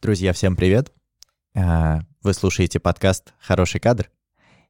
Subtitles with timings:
[0.00, 0.92] Друзья, всем привет!
[1.56, 4.08] А, вы слушаете подкаст «Хороший кадр»,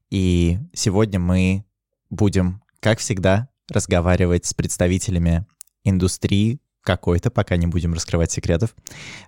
[0.09, 1.67] и сегодня мы
[2.09, 5.45] будем, как всегда, разговаривать с представителями
[5.85, 8.75] индустрии какой-то, пока не будем раскрывать секретов,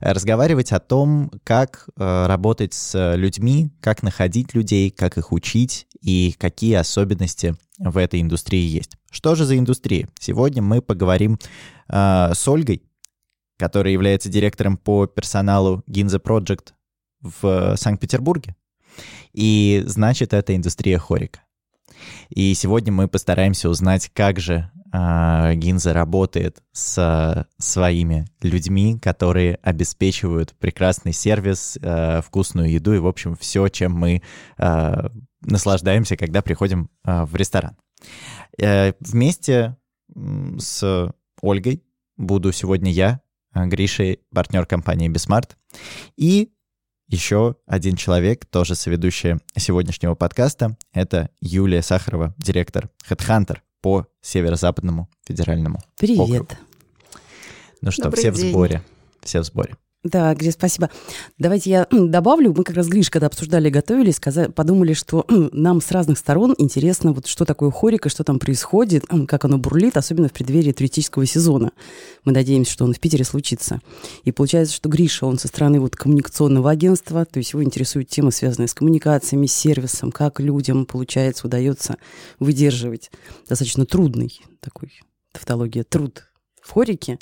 [0.00, 6.34] разговаривать о том, как э, работать с людьми, как находить людей, как их учить и
[6.38, 8.96] какие особенности в этой индустрии есть.
[9.10, 10.08] Что же за индустрия?
[10.18, 11.38] Сегодня мы поговорим
[11.88, 12.84] э, с Ольгой,
[13.60, 16.72] которая является директором по персоналу Ginza Project
[17.20, 18.56] в Санкт-Петербурге.
[19.34, 21.40] И значит, это индустрия хорика.
[22.30, 30.54] И сегодня мы постараемся узнать, как же э, Гинза работает с своими людьми, которые обеспечивают
[30.58, 34.22] прекрасный сервис, э, вкусную еду и, в общем, все, чем мы
[34.56, 35.08] э,
[35.42, 37.76] наслаждаемся, когда приходим э, в ресторан.
[38.58, 39.76] Э, вместе
[40.58, 41.84] с Ольгой
[42.16, 45.56] буду сегодня я, Э, Гришей, партнер компании Бисмарт.
[46.16, 46.52] И
[47.08, 55.80] еще один человек, тоже соведущая сегодняшнего подкаста, это Юлия Сахарова, директор HeadHunter по Северо-Западному федеральному
[55.98, 56.20] Привет.
[56.20, 56.48] округу.
[57.80, 58.46] Ну что, Добрый все день.
[58.46, 58.82] в сборе.
[59.22, 59.74] Все в сборе.
[60.02, 60.88] Да, Гриш, спасибо.
[61.36, 62.54] Давайте я добавлю.
[62.56, 64.18] Мы как раз, Гриш, когда обсуждали и готовились,
[64.54, 69.04] подумали, что нам с разных сторон интересно, вот что такое хорик и что там происходит,
[69.28, 71.72] как оно бурлит, особенно в преддверии туристического сезона.
[72.24, 73.80] Мы надеемся, что он в Питере случится.
[74.24, 78.30] И получается, что Гриша, он со стороны вот коммуникационного агентства, то есть его интересует тема,
[78.30, 81.96] связанная с коммуникациями, с сервисом, как людям, получается, удается
[82.38, 83.10] выдерживать
[83.50, 84.98] достаточно трудный такой
[85.32, 86.24] тавтология, труд
[86.62, 87.18] в хорике.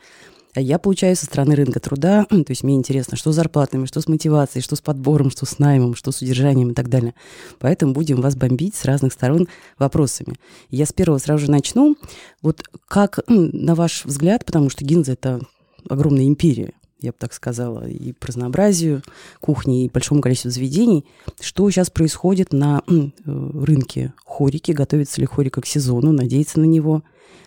[0.54, 4.00] А я получаю со стороны рынка труда, то есть мне интересно, что с зарплатами, что
[4.00, 7.14] с мотивацией, что с подбором, что с наймом, что с удержанием и так далее.
[7.58, 10.34] Поэтому будем вас бомбить с разных сторон вопросами.
[10.70, 11.96] Я с первого сразу же начну.
[12.42, 15.40] Вот как, на ваш взгляд, потому что Гинза— это
[15.88, 19.02] огромная империя, я бы так сказала, и по разнообразию
[19.40, 21.04] кухни, и большому количеству заведений.
[21.40, 24.72] Что сейчас происходит на э, рынке хорики?
[24.72, 26.12] Готовится ли хорика к сезону?
[26.12, 27.02] Надеется на него?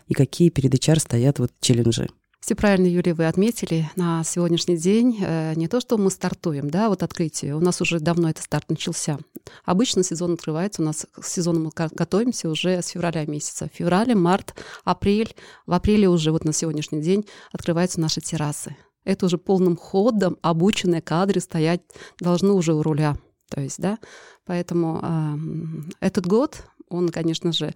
[0.08, 2.10] И какие перед HR стоят вот челленджи?
[2.42, 3.88] Все правильно, Юлия, вы отметили.
[3.96, 7.56] На сегодняшний день э, не то, что мы стартуем, да, вот открытие.
[7.56, 9.20] У нас уже давно этот старт начался.
[9.64, 13.70] Обычно сезон открывается, у нас к сезону мы готовимся уже с февраля месяца.
[13.72, 15.36] В феврале, март, апрель.
[15.68, 18.76] В апреле уже вот на сегодняшний день открываются наши террасы.
[19.04, 21.82] Это уже полным ходом обученные кадры стоять
[22.20, 23.18] должны уже у руля.
[23.52, 24.00] То есть, да,
[24.46, 27.74] поэтому эм, этот год, он, конечно же,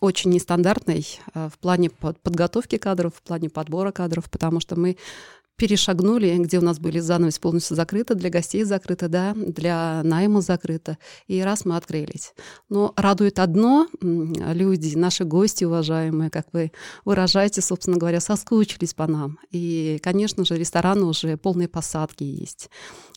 [0.00, 4.96] очень нестандартный э, в плане под- подготовки кадров, в плане подбора кадров, потому что мы
[5.56, 10.98] перешагнули, где у нас были занавес полностью закрыты, для гостей закрыто, да, для найма закрыто,
[11.26, 12.34] и раз мы открылись.
[12.68, 16.72] Но радует одно, люди, наши гости уважаемые, как вы
[17.04, 19.38] выражаете, собственно говоря, соскучились по нам.
[19.50, 22.70] И, конечно же, рестораны уже полные посадки есть.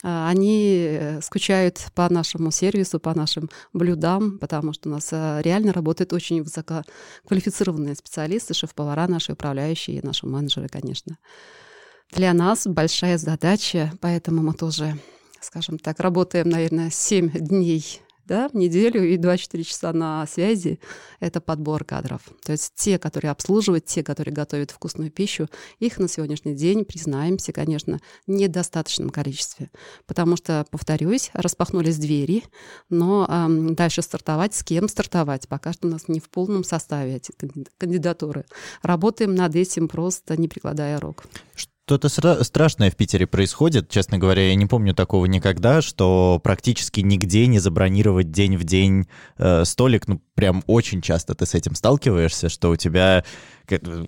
[0.04, 5.42] А, Они э, скучают по нашему сервису, по нашим блюдам, потому что у нас э,
[5.42, 11.18] реально работают очень высококвалифицированные специалисты, шеф-повара наши, управляющие, наши менеджеры, конечно.
[12.12, 14.98] Для нас большая задача, поэтому мы тоже,
[15.42, 20.80] скажем так, работаем, наверное, 7 дней да, в неделю и 24 часа на связи—
[21.20, 22.22] это подбор кадров.
[22.44, 25.48] То есть те, которые обслуживают, те, которые готовят вкусную пищу,
[25.80, 29.70] их на сегодняшний день, признаемся, конечно, недостаточном количестве.
[30.08, 32.44] Потому что, повторюсь, распахнулись двери,
[32.90, 37.16] но эм, дальше стартовать, с кем стартовать, пока что у нас не в полном составе
[37.16, 38.46] эти канди- кандидатуры.
[38.82, 41.26] Работаем над этим просто не прикладая рук.
[41.88, 42.10] Что-то
[42.44, 43.90] страшное в Питере происходит.
[43.90, 49.08] Честно говоря, я не помню такого никогда, что практически нигде не забронировать день в день
[49.38, 50.08] э, столик.
[50.08, 53.24] Ну, прям очень часто ты с этим сталкиваешься, что у тебя...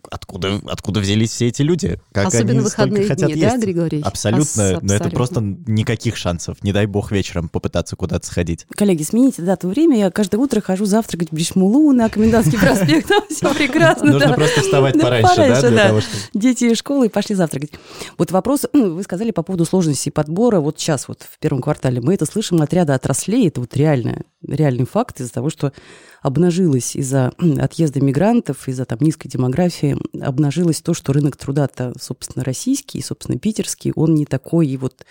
[0.10, 2.00] Откуда, откуда взялись все эти люди?
[2.12, 3.56] Как Особенно они выходные хотят дни, есть?
[3.56, 4.02] да, Григорий?
[4.02, 4.44] Абсолютно.
[4.44, 5.10] Ас- Но это абсолютно.
[5.12, 6.64] просто никаких шансов.
[6.64, 8.66] Не дай бог вечером попытаться куда-то сходить.
[8.76, 9.98] Коллеги, смените дату время.
[9.98, 13.08] Я каждое утро хожу завтракать в Бришмулу на Комендантский проспект.
[13.10, 14.12] Там все прекрасно.
[14.12, 15.36] Нужно просто вставать пораньше,
[15.72, 16.00] да.
[16.34, 17.72] Дети из школы пошли завтракать.
[18.18, 20.60] Вот вопрос, ну, вы сказали по поводу сложности подбора.
[20.60, 23.48] Вот сейчас, вот в первом квартале, мы это слышим от ряда отраслей.
[23.48, 25.74] Это вот реально, реальный факт из-за того, что
[26.22, 33.02] обнажилось из-за отъезда мигрантов, из-за там низкой демографии, обнажилось то, что рынок труда-то, собственно, российский,
[33.02, 35.06] собственно, питерский, он не такой и вот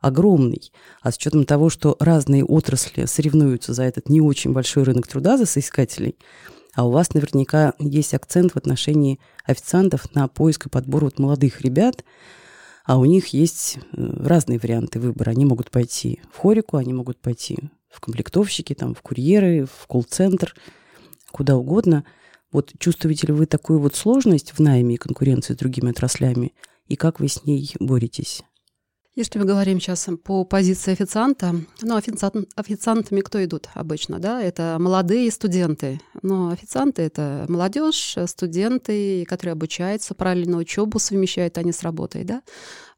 [0.00, 0.72] огромный.
[1.00, 5.36] А с учетом того, что разные отрасли соревнуются за этот не очень большой рынок труда,
[5.38, 6.16] за соискателей,
[6.74, 11.60] а у вас наверняка есть акцент в отношении официантов на поиск и подбор вот молодых
[11.60, 12.04] ребят,
[12.84, 13.80] а у них есть э,
[14.24, 15.30] разные варианты выбора.
[15.30, 17.58] Они могут пойти в хорику, они могут пойти
[17.92, 20.54] в комплектовщики, там, в курьеры, в колл-центр,
[21.30, 22.04] куда угодно.
[22.50, 26.54] Вот чувствуете ли вы такую вот сложность в найме и конкуренции с другими отраслями?
[26.88, 28.42] И как вы с ней боретесь?
[29.14, 34.42] Если мы говорим сейчас по позиции официанта, ну, официант, официантами кто идут обычно, да?
[34.42, 36.00] Это молодые студенты.
[36.22, 42.40] Но официанты— это молодежь, студенты, которые обучаются, параллельно учебу совмещают они с работой, да?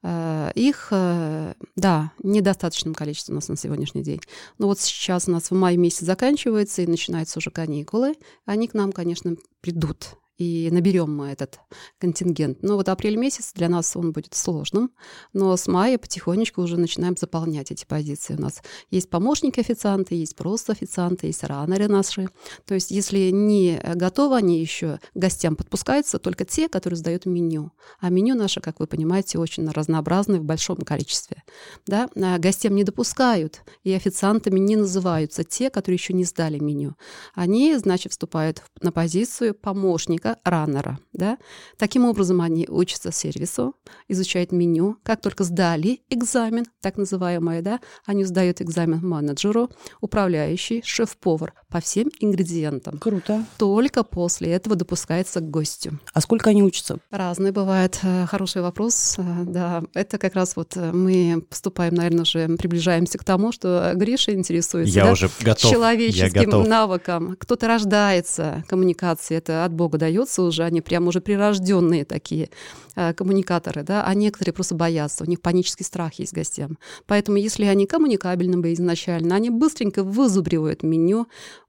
[0.07, 4.21] Э, их, э, да, недостаточном количестве у нас на сегодняшний день.
[4.59, 8.15] Но вот сейчас у нас в мае месяц заканчивается и начинаются уже каникулы.
[8.45, 11.61] Они к нам, конечно, придут и наберем мы этот
[11.99, 12.63] контингент.
[12.63, 14.91] Но вот апрель месяц для нас он будет сложным,
[15.33, 18.35] но с мая потихонечку уже начинаем заполнять эти позиции.
[18.35, 22.29] У нас есть помощники официанты, есть просто официанты, есть раннеры наши.
[22.67, 27.71] То есть если не готовы они еще, гостям подпускаются только те, которые сдают меню.
[28.01, 31.45] А меню наше, как вы понимаете, очень разнообразное в большом количестве.
[31.87, 32.09] Да?
[32.17, 36.97] А гостям не допускают, и официантами не называются те, которые еще не сдали меню.
[37.35, 40.99] Они, значит, вступают на позицию помощника помощника, раннера.
[41.13, 41.39] Да?
[41.79, 43.75] Таким образом, они учатся сервису,
[44.09, 44.97] изучают меню.
[45.03, 52.09] Как только сдали экзамен, так называемый, да, они сдают экзамен менеджеру, управляющий, шеф-повар по всем
[52.21, 52.99] ингредиентам.
[52.99, 53.45] Круто.
[53.59, 55.99] Только после этого допускается к гостю.
[56.13, 56.99] А сколько они учатся?
[57.11, 57.99] Разные бывает.
[58.03, 59.17] Э, хороший вопрос.
[59.19, 63.93] Э, да, это как раз вот э, мы поступаем, наверное, уже приближаемся к тому, что
[63.95, 65.13] Гриша интересуется Я да?
[65.13, 65.71] уже готов.
[65.71, 66.69] человеческим Я готов.
[66.69, 67.37] навыкам.
[67.39, 72.51] Кто-то рождается коммуникации, это от Бога дает дается уже, они прям уже прирожденные такие
[72.95, 76.79] коммуникаторы, да, а некоторые просто боятся, у них панический страх есть гостям.
[77.07, 81.27] Поэтому если они коммуникабельны бы изначально, они быстренько вызубривают меню,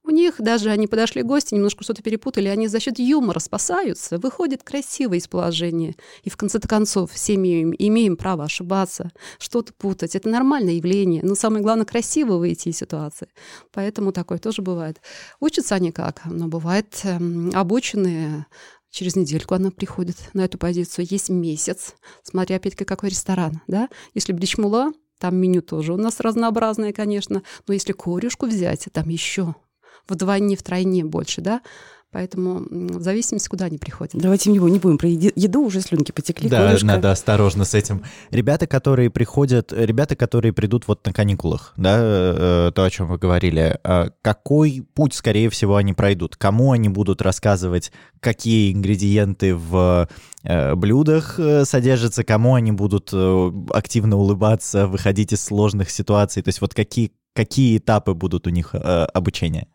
[0.07, 4.62] у них даже они подошли гости, немножко что-то перепутали, они за счет юмора спасаются, выходят
[4.62, 5.95] красиво из положения.
[6.24, 10.16] И в конце концов все имеем, имеем право ошибаться, что-то путать.
[10.16, 11.22] Это нормальное явление.
[11.24, 13.30] Но самое главное, красиво выйти из ситуации.
[13.74, 15.01] Поэтому такое тоже бывает.
[15.39, 16.22] Учатся они как?
[16.25, 18.45] Но бывает эм, обученные
[18.95, 21.06] через недельку она приходит на эту позицию.
[21.09, 23.89] Есть месяц, смотря опять какой ресторан, да?
[24.13, 29.56] Если Бричмула, там меню тоже у нас разнообразное, конечно, но если корюшку взять, там еще
[30.07, 31.62] вдвойне, втройне больше, да,
[32.15, 34.13] Поэтому в зависимости, куда они приходят.
[34.15, 36.47] Давайте не будем про еду, уже слюнки потекли.
[36.47, 36.85] Да, корюшка.
[36.85, 38.03] надо осторожно с этим.
[38.31, 43.17] Ребята, которые приходят, ребята, которые придут вот на каникулах, да, э, то, о чем вы
[43.17, 46.38] говорили, а какой путь, скорее всего, они пройдут?
[46.38, 47.91] Кому они будут рассказывать,
[48.21, 50.07] какие ингредиенты в
[50.44, 53.13] э, блюдах э, содержатся, кому они будут
[53.73, 56.41] активно улыбаться, выходить из сложных ситуаций?
[56.41, 59.67] То есть вот какие, какие этапы будут у них обучения?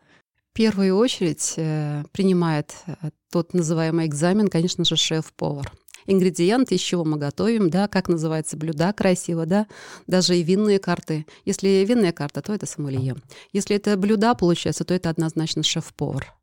[0.53, 5.71] Первую очередь э, принимает э, тот называемый экзамен, конечно же, шеф-повар.
[6.07, 9.67] Ингредиенты, из чего мы готовим, да, как называется блюда красиво, да,
[10.07, 11.27] даже и винные карты.
[11.45, 13.17] Если винная карта, то это сомелье.
[13.53, 16.35] Если это блюда, получается, то это однозначно шеф-повар.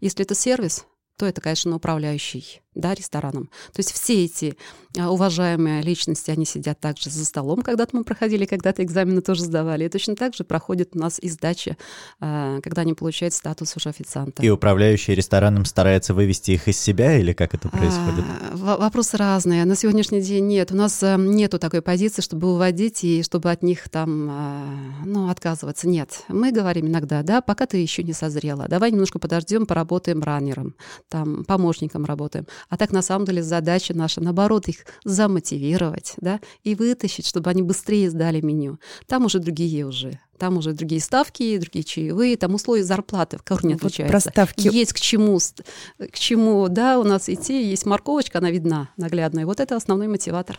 [0.00, 0.86] Если это сервис,
[1.16, 3.50] то это, конечно, управляющий да, рестораном.
[3.72, 4.56] То есть все эти
[4.98, 7.62] а, уважаемые личности, они сидят также за столом.
[7.62, 9.84] Когда-то мы проходили, когда-то экзамены тоже сдавали.
[9.84, 11.76] И точно так же проходит у нас и сдача,
[12.20, 14.42] а, когда они получают статус уже официанта.
[14.42, 18.24] И управляющий рестораном старается вывести их из себя или как это происходит?
[18.52, 19.64] А, вопросы разные.
[19.64, 20.72] На сегодняшний день нет.
[20.72, 24.64] У нас а, нету такой позиции, чтобы выводить и чтобы от них там, а,
[25.04, 25.88] ну, отказываться.
[25.88, 26.22] Нет.
[26.28, 30.74] Мы говорим иногда, да, пока ты еще не созрела, давай немножко подождем, поработаем раннером,
[31.08, 32.46] там, помощником работаем.
[32.68, 37.62] А так, на самом деле, задача наша, наоборот, их замотивировать, да, и вытащить, чтобы они
[37.62, 38.78] быстрее сдали меню.
[39.06, 43.74] Там уже другие уже там уже другие ставки, другие чаевые, там условия зарплаты в корне
[43.74, 44.10] вот отличаются.
[44.10, 44.66] Проставки.
[44.72, 49.46] Есть к чему, к чему, да, у нас идти, есть морковочка, она видна наглядная.
[49.46, 50.58] Вот это основной мотиватор.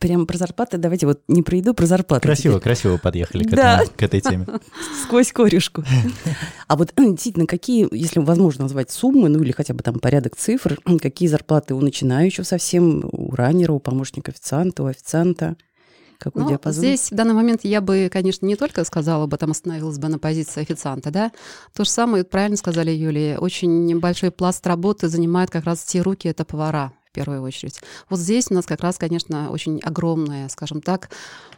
[0.00, 0.78] Прямо про зарплаты.
[0.78, 2.22] Давайте вот не про еду, про зарплаты.
[2.22, 2.62] Красиво, теперь.
[2.62, 3.80] красиво подъехали к, да.
[3.82, 4.46] этому, к этой теме.
[5.04, 5.84] Сквозь корешку.
[6.68, 10.36] А вот э, действительно, какие, если возможно назвать суммы, ну или хотя бы там порядок
[10.36, 15.56] цифр, какие зарплаты у начинающего совсем, у раннера, у помощника официанта, у официанта?
[16.16, 16.82] Какой ну, диапазон?
[16.82, 20.18] Здесь в данный момент я бы, конечно, не только сказала бы, там остановилась бы на
[20.18, 21.30] позиции официанта, да.
[21.74, 26.26] То же самое, правильно сказали Юлия, очень небольшой пласт работы занимает как раз те руки,
[26.26, 27.80] это повара в первую очередь.
[28.08, 31.10] Вот здесь у нас как раз, конечно, очень огромная, скажем так,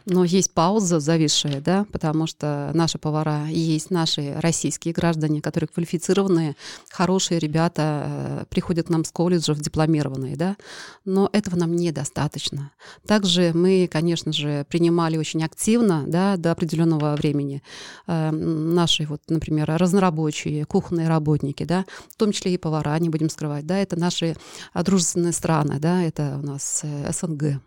[0.05, 6.55] но есть пауза зависшая, да, потому что наши повара есть наши российские граждане, которые квалифицированные,
[6.89, 10.57] хорошие ребята, э, приходят к нам с колледжев, дипломированные, да,
[11.05, 12.71] но этого нам недостаточно.
[13.05, 17.61] Также мы, конечно же, принимали очень активно, да, до определенного времени
[18.07, 23.29] э, наши, вот, например, разнорабочие, кухонные работники, да, в том числе и повара, не будем
[23.29, 24.35] скрывать, да, это наши
[24.73, 27.59] дружественные страны, да, это у нас э, СНГ.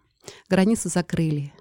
[0.49, 1.52] Границы закрыли.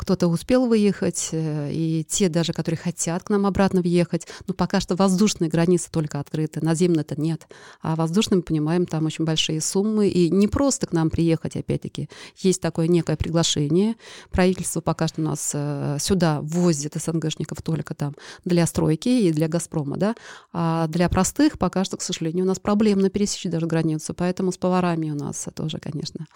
[0.00, 4.80] Кто-то успел выехать, э, и те даже, которые хотят к нам обратно въехать, но пока
[4.80, 7.46] что воздушные границы только открыты, наземно-то нет.
[7.82, 12.08] А воздушные, мы понимаем, там очень большие суммы, и не просто к нам приехать, опять-таки.
[12.38, 13.96] Есть такое некое приглашение.
[14.30, 18.14] Правительство пока что у нас э, сюда возит СНГшников только там
[18.46, 20.14] для стройки и для «Газпрома», да,
[20.54, 24.56] а для простых пока что, к сожалению, у нас проблемно пересечь даже границу, поэтому с
[24.56, 26.26] поварами у нас тоже, конечно,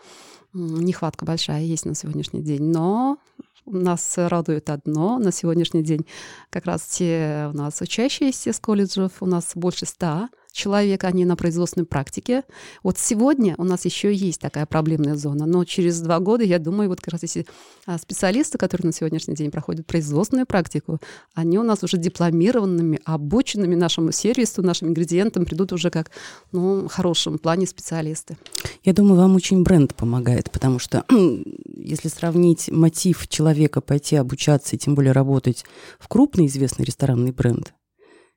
[0.54, 2.62] нехватка большая есть на сегодняшний день.
[2.62, 3.18] Но
[3.66, 6.06] нас радует одно на сегодняшний день.
[6.50, 11.36] Как раз те у нас учащиеся с колледжев, у нас больше ста человек, они на
[11.36, 12.44] производственной практике.
[12.82, 16.88] Вот сегодня у нас еще есть такая проблемная зона, но через два года, я думаю,
[16.88, 17.46] вот как раз эти
[17.86, 21.00] а, специалисты, которые на сегодняшний день проходят производственную практику,
[21.34, 26.12] они у нас уже дипломированными, обученными нашему сервису, нашим ингредиентам придут уже как
[26.52, 28.38] ну, в хорошем плане специалисты.
[28.84, 31.04] Я думаю, вам очень бренд помогает, потому что
[31.76, 35.64] если сравнить мотив человека пойти обучаться и тем более работать
[35.98, 37.74] в крупный известный ресторанный бренд,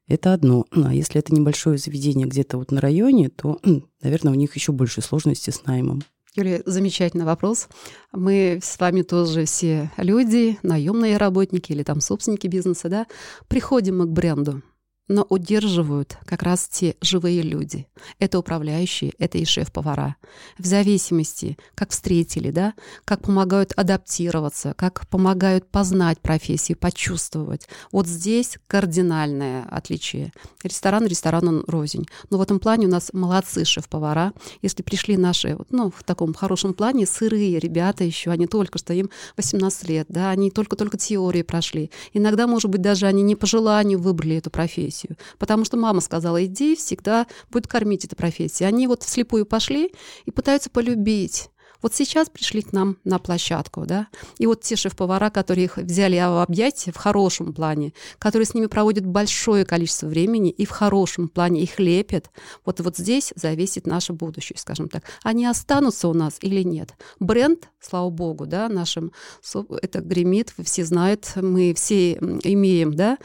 [0.08, 0.66] это одно.
[0.72, 3.60] Ну, а если это небольшое заведение где-то вот на районе, то,
[4.02, 6.02] наверное, у них еще больше сложности с наймом.
[6.36, 7.68] Юлия, замечательный вопрос.
[8.12, 13.08] Мы с вами тоже все люди, наемные работники или там собственники бизнеса, да,
[13.48, 14.62] приходим мы к бренду
[15.08, 17.88] но удерживают как раз те живые люди.
[18.20, 20.16] Это управляющие, это и шеф-повара.
[20.58, 22.74] В зависимости, как встретили, да,
[23.06, 27.68] как помогают адаптироваться, как помогают познать профессию, почувствовать.
[27.92, 30.32] Вот здесь кардинальное отличие.
[30.64, 32.06] Ресторан ресторану рознь.
[32.30, 34.34] Но в этом плане у нас молодцы шеф-повара.
[34.62, 39.10] Если пришли наши, ну, в таком хорошем плане, сырые ребята еще, они только что, им
[39.38, 41.92] 18 лет, да, они только-только теории прошли.
[42.14, 45.18] Иногда, может быть, даже они не по желанию выбрали эту профессию, профессию.
[45.38, 48.66] Потому что мама сказала, иди, всегда будет кормить эта профессия.
[48.66, 49.92] Они вот вслепую пошли
[50.26, 51.50] и пытаются полюбить
[51.82, 54.08] вот сейчас пришли к нам на площадку, да,
[54.38, 58.68] и вот те шеф-повара, которые их взяли в объятия в хорошем плане, которые с ними
[58.68, 62.30] проводят большое количество времени и в хорошем плане их лепят,
[62.66, 65.04] вот, вот здесь зависит наше будущее, скажем так.
[65.24, 66.94] Они останутся у нас или нет?
[67.20, 69.12] Бренд, слава богу, да, нашим,
[69.82, 73.18] это гремит, все знают, мы все имеем, да,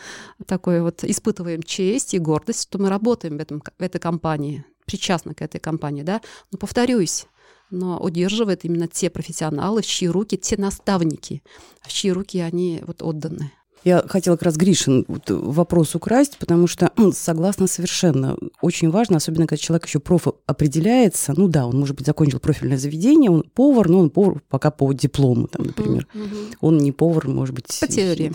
[0.47, 5.35] такое вот, испытываем честь и гордость, что мы работаем в, этом, в этой компании, причастны
[5.35, 7.27] к этой компании, да, но повторюсь,
[7.73, 11.43] но удерживает именно те профессионалы, в чьи руки, те наставники,
[11.81, 13.51] в чьи руки они вот отданы.
[13.85, 18.37] Я хотела как раз Гришин вопрос украсть, потому что согласна совершенно.
[18.61, 21.35] Очень важно, особенно когда человек еще проф определяется.
[21.37, 24.93] Ну да, он, может быть, закончил профильное заведение, он повар, но он повар пока по
[24.93, 26.07] диплому, там, например.
[26.15, 26.57] Uh-huh, uh-huh.
[26.61, 27.77] Он не повар, может быть...
[27.81, 28.33] По теории.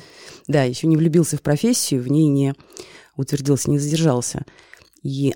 [0.47, 2.53] Да, еще не влюбился в профессию, в ней не
[3.15, 4.45] утвердился, не задержался.
[5.07, 5.33] И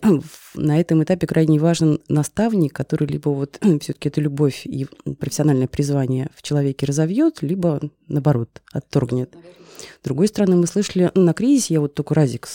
[0.54, 4.86] на этом этапе крайне важен наставник, который либо вот все-таки эту любовь и
[5.18, 9.34] профессиональное призвание в человеке разовьет, либо наоборот отторгнет.
[9.80, 12.50] С другой стороны, мы слышали на кризисе, я вот только разик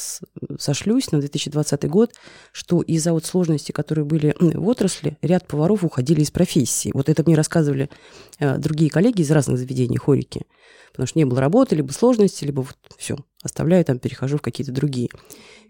[0.59, 2.13] сошлюсь на 2020 год,
[2.53, 6.91] что из-за вот сложностей, которые были в отрасли, ряд поваров уходили из профессии.
[6.93, 7.89] Вот это мне рассказывали
[8.39, 10.43] э, другие коллеги из разных заведений, хорики.
[10.93, 14.73] Потому что не было работы, либо сложности, либо вот все, оставляю там, перехожу в какие-то
[14.73, 15.09] другие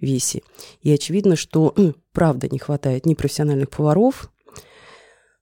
[0.01, 0.43] веси.
[0.83, 1.75] И очевидно, что
[2.13, 4.31] правда не хватает ни профессиональных поваров,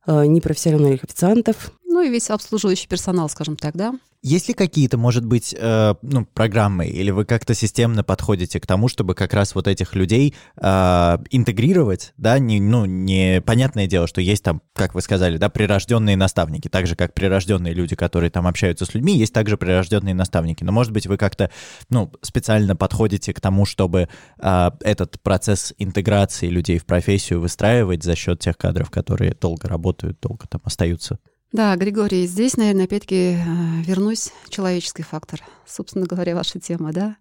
[0.07, 1.73] э, ни профессиональных официантов.
[1.85, 3.99] Ну и весь обслуживающий персонал, скажем так, да?
[4.25, 8.89] Есть ли какие-то, может быть, э, ну, программы, или вы как-то системно подходите к тому,
[8.89, 14.23] чтобы как раз вот этих людей э, интегрировать, да, не, ну, не понятное дело, что
[14.23, 18.47] есть там, как вы сказали, да, прирожденные наставники, так же, как прирожденные люди, которые там
[18.47, 20.65] общаются с людьми, есть также прирожденные наставники.
[20.65, 21.51] Но, может быть, вы как-то,
[21.91, 28.17] ну, специально подходите к тому, чтобы э, этот процесс интеграции людей в профессию выстраивать за
[28.17, 31.19] счет тех кадров, которые долго работают, долго там остаются?
[31.55, 33.37] Да, Григорий, здесь, наверное, опять-таки э,
[33.85, 35.41] вернусь человеческий фактор.
[35.65, 37.15] Собственно говоря, ваша тема, да.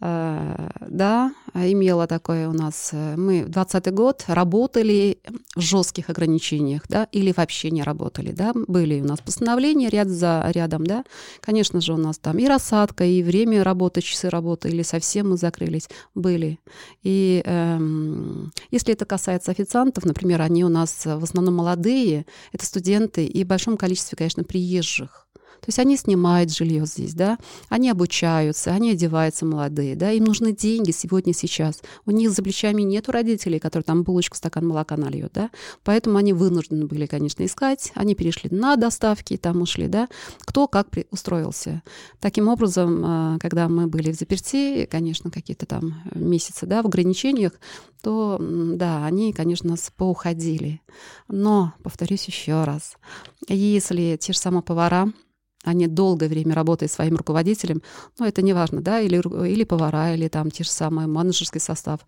[0.00, 2.90] Э, да, имела такое у нас.
[2.92, 5.18] Э, мы в 2020 год работали
[5.56, 8.52] в жестких ограничениях, да, или вообще не работали, да.
[8.54, 11.04] Были у нас постановления ряд за рядом, да.
[11.40, 15.36] Конечно же, у нас там и рассадка, и время работы, часы работы, или совсем мы
[15.36, 16.60] закрылись, были.
[17.02, 23.26] И эм, если это касается официантов, например, они у нас в основном молодые, это студенты,
[23.26, 25.27] и в большом количестве, конечно, приезжих.
[25.60, 27.38] То есть они снимают жилье здесь, да,
[27.68, 31.82] они обучаются, они одеваются молодые, да, им нужны деньги сегодня, сейчас.
[32.06, 35.50] У них за плечами нету родителей, которые там булочку, стакан молока нальют, да,
[35.84, 40.08] поэтому они вынуждены были, конечно, искать, они перешли на доставки, там ушли, да,
[40.40, 41.82] кто как устроился.
[42.20, 47.52] Таким образом, а, когда мы были в заперти, конечно, какие-то там месяцы, да, в ограничениях,
[48.02, 50.80] то, да, они, конечно, нас поуходили.
[51.28, 52.96] Но, повторюсь еще раз,
[53.48, 55.12] если те же самые повара,
[55.68, 57.82] они долгое время работают своим руководителем,
[58.18, 59.16] ну, это не важно, да, или,
[59.48, 62.00] или повара, или там те же самые менеджерский состав.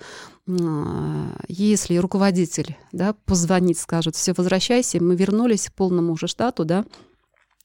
[0.48, 6.84] А, если руководитель, да, позвонит, скажет, все, возвращайся, мы вернулись к полному уже штату, да,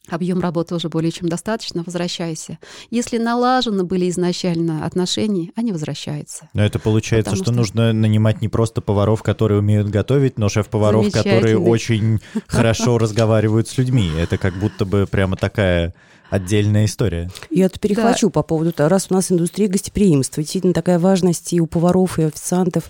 [0.10, 2.60] объем работы уже более чем достаточно, возвращайся.
[2.90, 6.50] Если налажены были изначально отношения, они возвращаются.
[6.54, 11.12] Но это получается, что, что нужно нанимать не просто поваров, которые умеют готовить, но шеф-поваров,
[11.12, 14.12] которые очень хорошо разговаривают с людьми.
[14.18, 15.94] Это как будто бы прямо такая
[16.30, 17.30] отдельная история.
[17.50, 18.32] Я тут перехвачу да.
[18.32, 22.24] по поводу того, раз у нас индустрия гостеприимства, действительно такая важность и у поваров, и
[22.24, 22.90] у официантов,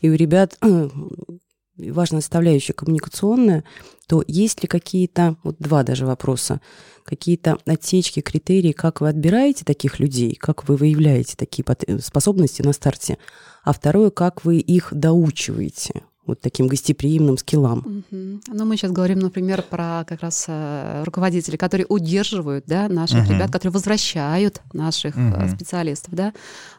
[0.00, 0.58] и у ребят
[1.76, 3.64] важная составляющая коммуникационная,
[4.12, 6.60] то есть ли какие-то, вот два даже вопроса,
[7.02, 11.64] какие-то отсечки, критерии, как вы отбираете таких людей, как вы выявляете такие
[11.98, 13.16] способности на старте,
[13.64, 17.78] а второе, как вы их доучиваете вот таким гостеприимным скиллам.
[17.78, 18.40] Угу.
[18.46, 23.32] Ну, мы сейчас говорим, например, про как раз э, руководителей, которые удерживают да, наших угу.
[23.32, 25.48] ребят, которые возвращают наших угу.
[25.48, 26.14] специалистов.
[26.14, 26.32] Да?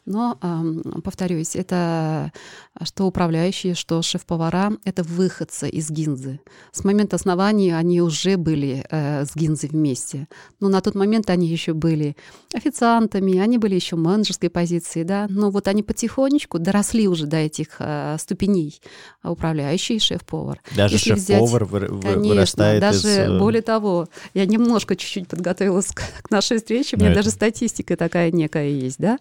[0.06, 2.32] Но, э, повторюсь, это
[2.84, 6.40] что управляющие, что шеф-повара— это выходцы из Гинзы.
[6.72, 10.28] С момента основания они уже были э, с Гинзой вместе.
[10.62, 12.16] Но на тот момент они еще были
[12.54, 15.04] официантами, они были еще в менеджерской позиции.
[15.04, 15.28] Да?
[15.30, 18.80] Но вот они потихонечку доросли уже до этих э, ступеней
[19.34, 20.62] управляющий и шеф-повар.
[20.76, 23.06] Даже шеф-повар вы, конечно, вырастает даже из...
[23.06, 27.30] Э, более того, я немножко чуть-чуть подготовилась к, к нашей встрече, у меня Но даже
[27.30, 27.36] это...
[27.36, 29.20] статистика такая некая есть, да.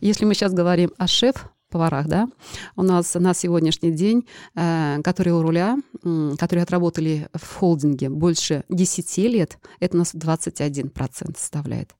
[0.00, 2.28] Если мы сейчас говорим о шеф поварах, да,
[2.76, 8.64] у нас на сегодняшний день, э, которые у руля, э, которые отработали в холдинге больше
[8.68, 11.90] 10 лет, это у нас 21% составляет.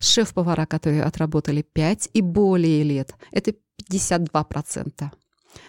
[0.00, 3.52] Шеф-повара, которые отработали 5 и более лет, это
[3.90, 5.10] 52%.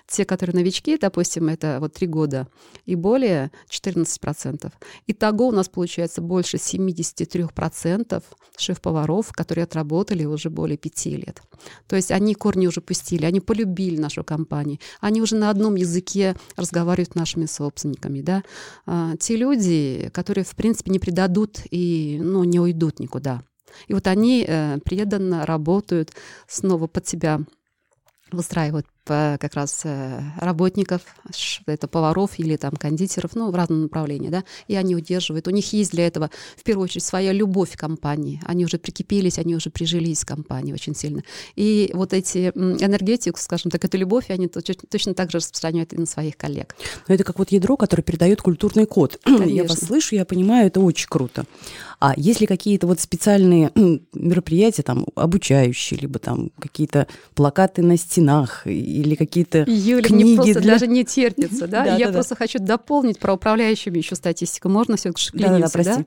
[0.07, 2.47] Те, которые новички, допустим, это вот три года
[2.85, 4.71] и более 14%.
[5.07, 8.23] Итого у нас получается больше 73%
[8.57, 11.41] шеф-поваров, которые отработали уже более пяти лет.
[11.87, 16.35] То есть они корни уже пустили, они полюбили нашу компанию, они уже на одном языке
[16.55, 18.21] разговаривают с нашими собственниками.
[18.21, 18.43] Да?
[18.85, 23.43] А, те люди, которые, в принципе, не предадут и ну, не уйдут никуда.
[23.87, 26.11] И вот они э, преданно работают
[26.47, 27.41] снова под себя
[28.31, 31.01] выстраивают как раз э, работников,
[31.65, 35.47] это поваров или там кондитеров, ну, в разном направлении, да, и они удерживают.
[35.47, 38.41] У них есть для этого, в первую очередь, своя любовь к компании.
[38.45, 41.23] Они уже прикипелись, они уже прижились в компании очень сильно.
[41.55, 46.05] И вот эти энергетику, скажем так, эту любовь, они точно так же распространяют и на
[46.05, 46.75] своих коллег.
[47.07, 49.19] Но это как вот ядро, которое передает культурный код.
[49.23, 49.43] Конечно.
[49.61, 51.45] Я вас слышу, я понимаю, это очень круто.
[51.99, 53.71] А есть ли какие-то вот специальные
[54.13, 60.59] мероприятия, там, обучающие, либо там какие-то плакаты на стенах или какие-то Юля, книги мне просто
[60.61, 60.73] для...
[60.73, 61.85] даже не терпится, да?
[61.85, 62.39] да Я да, просто да.
[62.39, 64.69] хочу дополнить про управляющими еще статистику.
[64.69, 65.83] Можно все-таки шклиниться, да?
[65.83, 66.05] да, да?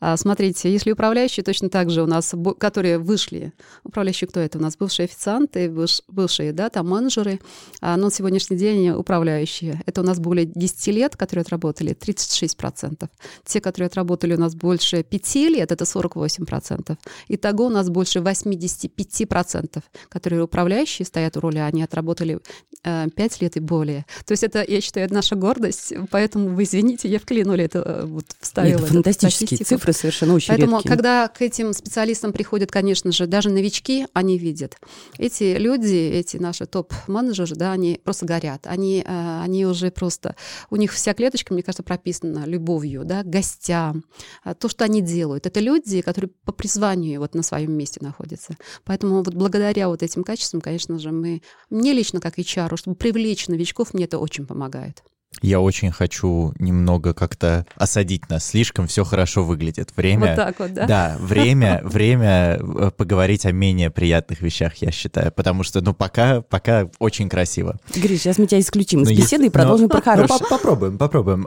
[0.00, 3.52] А, смотрите, если управляющие точно так же у нас, которые вышли,
[3.84, 4.58] управляющие кто это?
[4.58, 5.70] У нас бывшие официанты,
[6.08, 7.38] бывшие, да, там менеджеры,
[7.80, 9.82] а, но на сегодняшний день управляющие.
[9.84, 13.08] Это у нас более 10 лет, которые отработали, 36%.
[13.44, 16.96] Те, которые отработали у нас больше 5 лет, это 48%.
[17.28, 22.36] Итого у нас больше 85%, которые управляющие стоят у руля, они отработали 5
[22.84, 23.08] э,
[23.40, 24.06] лет и более.
[24.24, 28.24] То есть это, я считаю, наша гордость, поэтому вы извините, я вклинули это, э, вот
[28.40, 28.78] вставила.
[28.78, 30.90] Это фантастические цифры цифры совершенно очень Поэтому, редкие.
[30.90, 34.76] когда к этим специалистам приходят, конечно же, даже новички, они видят.
[35.18, 38.66] Эти люди, эти наши топ-менеджеры, да, они просто горят.
[38.66, 40.36] Они, э, они уже просто...
[40.70, 44.04] У них вся клеточка, мне кажется, прописана любовью, да, гостям.
[44.44, 45.46] А то, что они делают.
[45.46, 48.56] Это люди, которые по призванию вот на своем месте находятся.
[48.84, 51.42] Поэтому вот благодаря вот этим качествам, конечно же, мы...
[51.70, 55.04] Мне лично, как HR, чтобы привлечь новичков, мне это очень помогает.
[55.42, 58.44] Я очень хочу немного как-то осадить нас.
[58.44, 59.90] Слишком все хорошо выглядит.
[59.96, 60.28] Время.
[60.28, 60.86] Вот так вот, да?
[60.86, 65.30] Да, время, время э, поговорить о менее приятных вещах, я считаю.
[65.30, 67.78] Потому что, ну, пока, пока очень красиво.
[67.94, 69.88] Гриш, сейчас мы тебя исключим из Но беседы и продолжим Но...
[70.00, 70.40] про хорошее.
[70.50, 71.46] Попробуем, попробуем.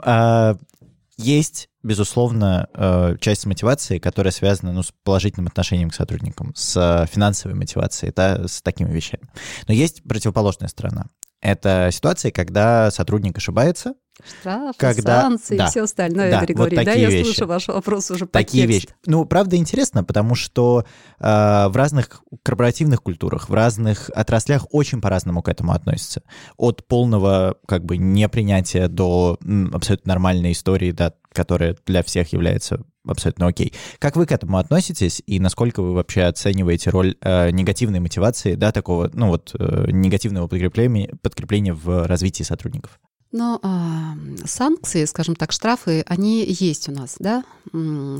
[1.16, 7.56] Есть, безусловно, э, часть мотивации, которая связана ну, с положительным отношением к сотрудникам, с финансовой
[7.56, 9.28] мотивацией, да, с такими вещами.
[9.68, 11.06] Но есть противоположная сторона.
[11.40, 13.94] Это ситуация, когда сотрудник ошибается.
[14.22, 15.22] Штрафы, когда...
[15.22, 16.76] санкции да, и все остальное, да, Григорий.
[16.76, 17.24] Вот такие да, я вещи.
[17.24, 18.88] слышу ваш вопрос уже Такие по вещи.
[19.06, 20.84] Ну, правда, интересно, потому что
[21.18, 21.24] э,
[21.68, 26.22] в разных корпоративных культурах, в разных отраслях очень по-разному к этому относятся.
[26.56, 32.84] От полного как бы непринятия до м, абсолютно нормальной истории, да, которая для всех является
[33.06, 33.72] абсолютно окей.
[33.98, 38.70] Как вы к этому относитесь и насколько вы вообще оцениваете роль э, негативной мотивации, да,
[38.72, 43.00] такого, ну вот, э, негативного подкрепления, подкрепления в развитии сотрудников?
[43.36, 47.42] Но а, санкции, скажем так, штрафы, они есть у нас, да,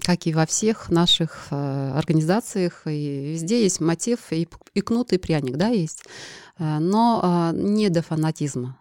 [0.03, 5.19] как и во всех наших а, организациях, и везде есть мотив, и, и кнут, и
[5.19, 6.03] пряник, да, есть,
[6.59, 8.77] а, но а, не до фанатизма.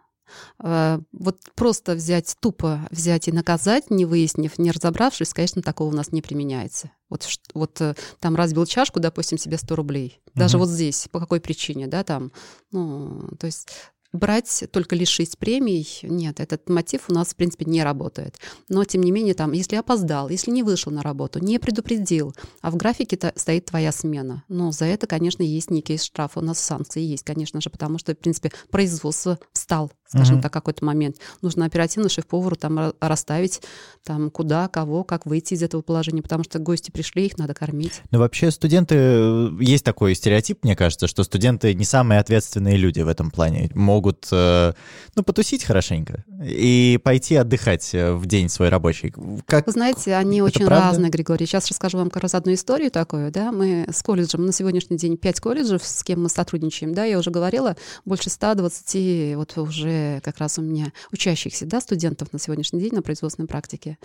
[0.58, 5.96] А, вот просто взять, тупо взять и наказать, не выяснив, не разобравшись, конечно, такого у
[5.96, 6.90] нас не применяется.
[7.10, 10.20] Вот, вот э, там разбил чашку, допустим, себе 100 рублей.
[10.34, 10.66] Даже угу.
[10.66, 12.32] вот здесь, по какой причине, да, там,
[12.72, 13.68] ну, то есть
[14.14, 18.38] брать только лишить премий, нет, этот мотив у нас, в принципе, не работает.
[18.70, 22.72] Но, тем не менее, там, если опоздал, если не вышел на работу, не предупредил, а
[22.72, 27.02] в графике стоит твоя смена, ну, за это, конечно, есть некий штраф, у нас санкции
[27.02, 30.44] есть, конечно же, потому что, в принципе, производство встал, скажем угу.
[30.44, 31.18] так, какой-то момент.
[31.42, 33.62] Нужно оперативно шеф-повару там расставить,
[34.04, 38.02] там, куда, кого, как выйти из этого положения, потому что гости пришли, их надо кормить.
[38.12, 43.02] Ну, вообще, студенты, э, есть такой стереотип, мне кажется, что студенты не самые ответственные люди
[43.02, 43.72] в этом плане.
[43.74, 44.74] Могут, э,
[45.16, 49.14] ну, потусить хорошенько и пойти отдыхать э, в день свой рабочий.
[49.46, 49.66] Как...
[49.66, 50.90] Вы знаете, они Это очень правда?
[50.90, 51.46] разные, Григорий.
[51.46, 53.52] Сейчас расскажу вам как раз одну историю такую, да.
[53.52, 57.32] Мы с колледжем, на сегодняшний день пять колледжев, с кем мы сотрудничаем, да, я уже
[57.32, 62.94] говорила, больше 120 вот уже как раз у меня учащихся, да, студентов на сегодняшний день
[62.94, 63.98] на производственной практике.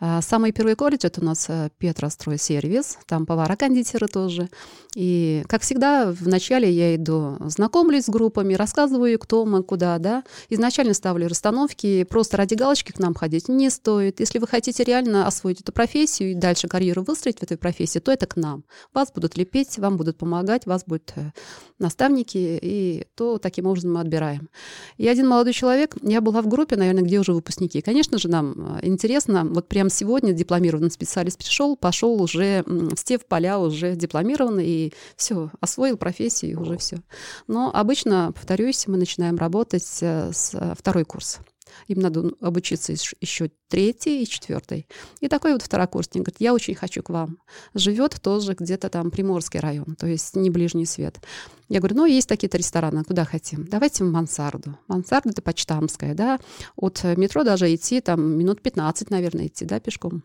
[0.00, 4.48] А, самый первый колледж— это у нас э, Петростройсервис, там повара-кондитеры тоже.
[4.94, 10.24] И, как всегда, вначале я иду, знакомлюсь с группами, рассказываю, кто мы, куда, да.
[10.50, 14.20] Изначально ставлю расстановки, просто ради галочки к нам ходить не стоит.
[14.20, 18.12] Если вы хотите реально освоить эту профессию и дальше карьеру выстроить в этой профессии, то
[18.12, 18.64] это к нам.
[18.92, 21.30] Вас будут лепить, вам будут помогать, вас будут э,
[21.78, 24.48] наставники, и то таким образом мы отбираем.
[24.96, 27.80] И один молодой человек, я была в группе, наверное, где уже выпускники.
[27.80, 32.64] Конечно же, нам э, интересно, вот прямо сегодня дипломированный специалист пришел, пошел уже
[32.96, 36.98] все в поля уже дипломированный, и все, освоил профессию, и уже все.
[37.46, 41.40] Но обычно, повторюсь, мы начинаем работать э, с э, второй курс.
[41.88, 44.86] Им надо обучиться еще третий и четвертый.
[45.20, 47.38] И такой вот второкурсник говорит, я очень хочу к вам.
[47.74, 51.20] Живет тоже где-то там Приморский район, то есть не ближний свет.
[51.68, 53.66] Я говорю, ну, есть такие-то рестораны, куда хотим?
[53.66, 54.78] Давайте в мансарду.
[54.88, 56.38] Мансарда— это почтамская, да.
[56.76, 60.22] От метро даже идти там минут 15, наверное, идти, да, пешком.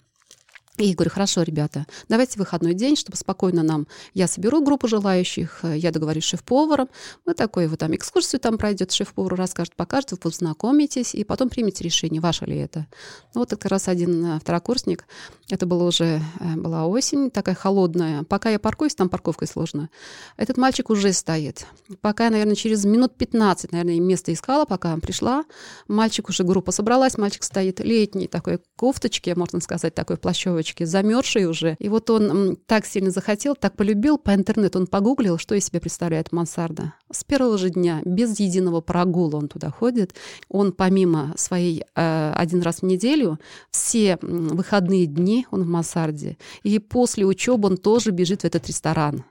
[0.77, 3.87] И говорю, хорошо, ребята, давайте выходной день, чтобы спокойно нам...
[4.13, 6.87] Я соберу группу желающих, э, я договорюсь с шеф-поваром,
[7.25, 11.83] вы такой вот там экскурсию там пройдет, шеф-повар расскажет, покажет, вы познакомитесь, и потом примете
[11.83, 12.85] решение, ваше ли это.
[13.33, 15.05] Ну вот как раз один э, второкурсник,
[15.49, 18.23] это было уже, э, была осень, такая холодная.
[18.23, 19.89] Пока я паркуюсь, там парковкой сложно.
[20.37, 21.65] Этот мальчик уже стоит.
[22.01, 25.43] Пока я, наверное, через минут 15, наверное, место искала, пока пришла,
[25.87, 31.45] мальчик уже, группа собралась, мальчик стоит летний такой кофточке, можно сказать, такой плащевой девочки, замерзший
[31.45, 31.75] уже.
[31.79, 35.79] И вот он так сильно захотел, так полюбил по интернету, он погуглил, что из себя
[35.79, 36.93] представляет мансарда.
[37.11, 40.13] С первого же дня, без единого прогула он туда ходит.
[40.49, 43.39] Он помимо своей э, один раз в неделю,
[43.71, 46.37] все выходные дни он в мансарде.
[46.63, 49.23] И после учебы он тоже бежит в этот ресторан.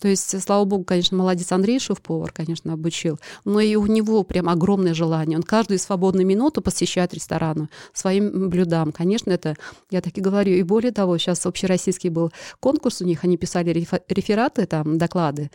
[0.00, 4.48] То есть, слава богу, конечно, молодец Андрей шеф-повар, конечно, обучил, но и у него прям
[4.48, 5.36] огромное желание.
[5.36, 8.92] Он каждую свободную минуту посещает рестораны своим блюдам.
[8.92, 9.56] Конечно, это,
[9.90, 10.54] я так и говорю.
[10.54, 13.70] И более того, сейчас общероссийский был конкурс у них, они писали
[14.08, 15.50] рефераты, там, доклады,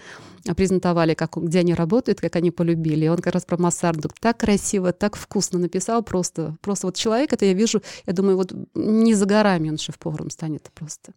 [0.56, 3.06] презентовали, как, где они работают, как они полюбили.
[3.06, 6.56] И он как раз про массарду так красиво, так вкусно написал просто.
[6.62, 10.70] Просто вот человек, это я вижу, я думаю, вот не за горами он шеф-поваром станет
[10.74, 11.14] просто.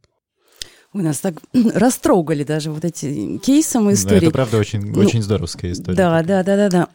[0.99, 1.37] Вы нас так
[1.75, 4.19] растрогали даже вот эти кейсом истории.
[4.19, 5.97] Да, это правда очень, ну, очень здоровская история.
[5.97, 6.89] Да, да, да, да, да.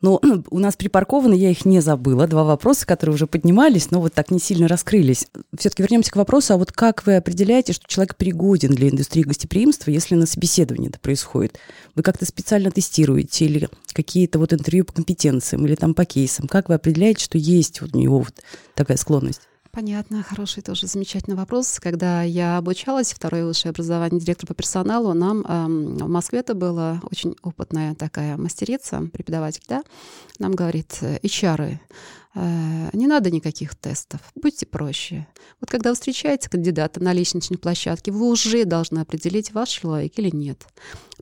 [0.00, 2.28] Но у нас припаркованы, я их не забыла.
[2.28, 5.26] Два вопроса, которые уже поднимались, но вот так не сильно раскрылись.
[5.58, 9.90] Все-таки вернемся к вопросу, а вот как вы определяете, что человек пригоден для индустрии гостеприимства,
[9.90, 11.58] если на собеседовании это происходит?
[11.96, 16.46] Вы как-то специально тестируете или какие-то вот интервью по компетенциям или там по кейсам?
[16.46, 18.34] Как вы определяете, что есть вот у него вот
[18.76, 19.40] такая склонность?
[19.72, 21.78] Понятно, хороший тоже замечательный вопрос.
[21.78, 27.00] Когда я обучалась, второе высшее образование директор по персоналу, нам эм, в Москве это была
[27.08, 29.84] очень опытная такая мастерица, преподаватель, да,
[30.40, 31.78] нам говорит, HR, э,
[32.34, 35.26] не надо никаких тестов, будьте проще.
[35.60, 40.30] Вот когда вы встречаете кандидата на лестничной площадке, вы уже должны определить, ваш человек или
[40.34, 40.66] нет.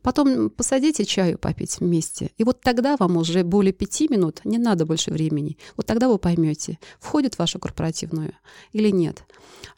[0.02, 2.30] Потом посадите чаю попить вместе.
[2.36, 5.58] И вот тогда вам уже более пяти минут, не надо больше времени.
[5.76, 8.34] Вот тогда вы поймете, входит в вашу корпоративную
[8.72, 9.24] или нет.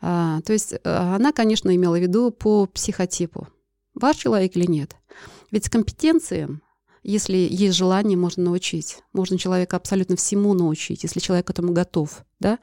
[0.01, 3.49] А, то есть а, она, конечно, имела в виду по психотипу.
[3.95, 4.97] Ваш человек или нет.
[5.51, 6.61] Ведь компетенции
[7.03, 8.99] Если есть желание, можно научить.
[9.13, 12.59] Можно человека абсолютно всему научить, если человек к этому готов, да,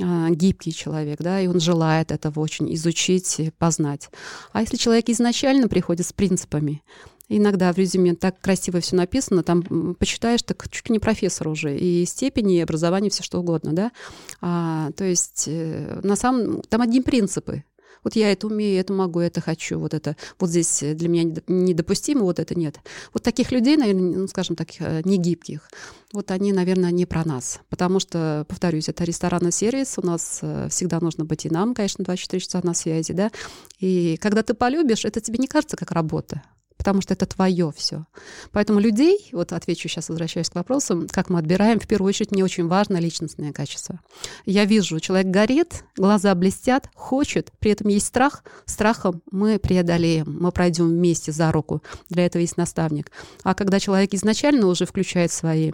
[0.00, 4.08] а, гибкий человек, да, и он желает этого очень изучить, познать.
[4.52, 6.82] А если человек изначально приходит с принципами,
[7.28, 11.76] иногда в резюме так красиво все написано, там почитаешь, так чуть ли не профессор уже,
[11.76, 13.92] и степени, и образование, все что угодно, да.
[14.40, 17.64] А, то есть э, на самом там одни принципы,
[18.04, 22.22] вот я это умею, это могу, это хочу, вот это, вот здесь для меня недопустимо,
[22.22, 22.78] вот это нет.
[23.12, 25.68] Вот таких людей, наверное, ну, скажем так, э, негибких,
[26.12, 27.60] вот они, наверное, не про нас.
[27.68, 32.04] Потому что, повторюсь, это ресторанный сервис, у нас э, всегда нужно быть и нам, конечно,
[32.04, 33.30] 24 часа на связи, да.
[33.78, 36.42] И когда ты полюбишь, это тебе не кажется как работа
[36.76, 38.06] потому что это твое все.
[38.50, 42.44] Поэтому людей, вот отвечу сейчас, возвращаясь к вопросам, как мы отбираем, в первую очередь мне
[42.44, 44.00] очень важно личностное качество.
[44.46, 48.44] Я вижу, человек горит, глаза блестят, хочет, при этом есть страх.
[48.64, 51.82] Страхом мы преодолеем, мы пройдем вместе за руку.
[52.08, 53.10] Для этого есть наставник.
[53.42, 55.72] А когда человек изначально уже включает свои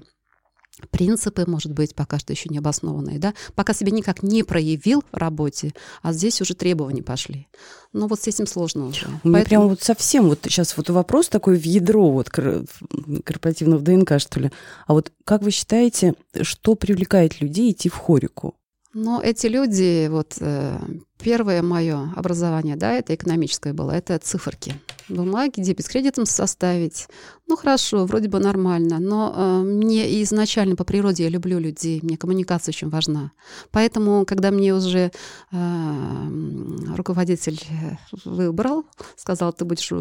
[0.91, 5.17] принципы, может быть, пока что еще не обоснованные, да, пока себя никак не проявил в
[5.17, 7.49] работе, а здесь уже требования пошли.
[7.93, 9.07] Но вот с этим сложно уже.
[9.07, 9.45] У меня Поэтому...
[9.45, 14.51] прям вот совсем вот сейчас вот вопрос такой в ядро вот корпоративного ДНК, что ли.
[14.87, 18.55] А вот как вы считаете, что привлекает людей идти в хорику?
[18.95, 20.79] Но эти люди, вот э,
[21.19, 24.75] первое мое образование, да, это экономическое было, это циферки.
[25.09, 27.07] Бумаги, дебет с кредитом составить.
[27.49, 32.19] Ну, хорошо, вроде бы нормально, но э, мне изначально по природе я люблю людей, мне
[32.19, 33.33] коммуникация очень важна.
[33.71, 35.11] Поэтому, когда мне уже
[35.51, 36.29] э,
[36.95, 37.59] руководитель
[38.27, 38.85] выбрал,
[39.17, 39.95] сказал, ты будешь э,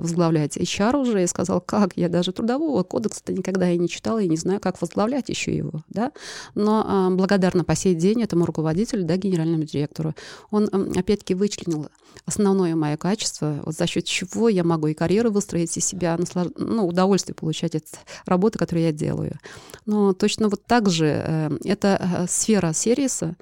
[0.00, 1.94] возглавлять HR уже, я сказал, как?
[1.96, 5.82] Я даже трудового кодекса-то никогда и не читала, и не знаю, как возглавлять еще его,
[5.90, 6.12] да.
[6.54, 10.14] Но э, благодарна по сей день этому руководителю, да, генеральному директору
[10.50, 11.88] он, опять-таки, вычленил
[12.24, 16.48] основное мое качество, вот за счет чего я могу и карьеру выстроить, и себя, наслаж...
[16.86, 17.84] ну, удовольствие получать от
[18.26, 19.38] работы, которую я делаю.
[19.84, 23.36] Но точно вот так же э, эта э, сфера сервиса,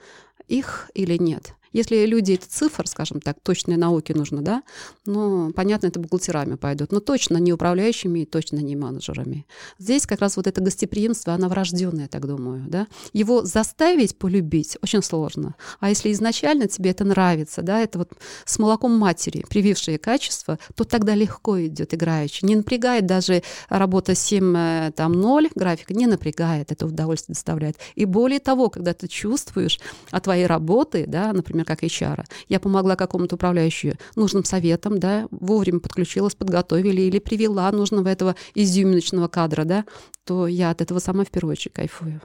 [0.49, 1.55] их или нет.
[1.75, 4.63] Если люди это цифр, скажем так, точные науки нужно, да,
[5.05, 9.45] ну, понятно, это бухгалтерами пойдут, но точно не управляющими и точно не менеджерами.
[9.79, 12.87] Здесь как раз вот это гостеприимство, оно врожденное, я так думаю, да.
[13.13, 15.57] Его заставить полюбить очень сложно.
[15.81, 18.13] А если изначально тебе это нравится, да, это вот
[18.45, 22.45] с молоком матери привившие качество, то тогда легко идет играючи.
[22.45, 27.79] Не напрягает даже работа 7, э, там, 0 графика, не напрягает, это удовольствие доставляет.
[27.97, 29.81] И более того, когда ты чувствуешь
[30.13, 32.25] от твоей работы, да, например, как HR.
[32.49, 39.29] Я помогла какому-то управляющему нужным советом, да, вовремя подключилась, подготовили или привела нужного этого изюминочного
[39.29, 39.85] кадра, да,
[40.25, 42.21] то я от этого сама в первую очередь кайфую.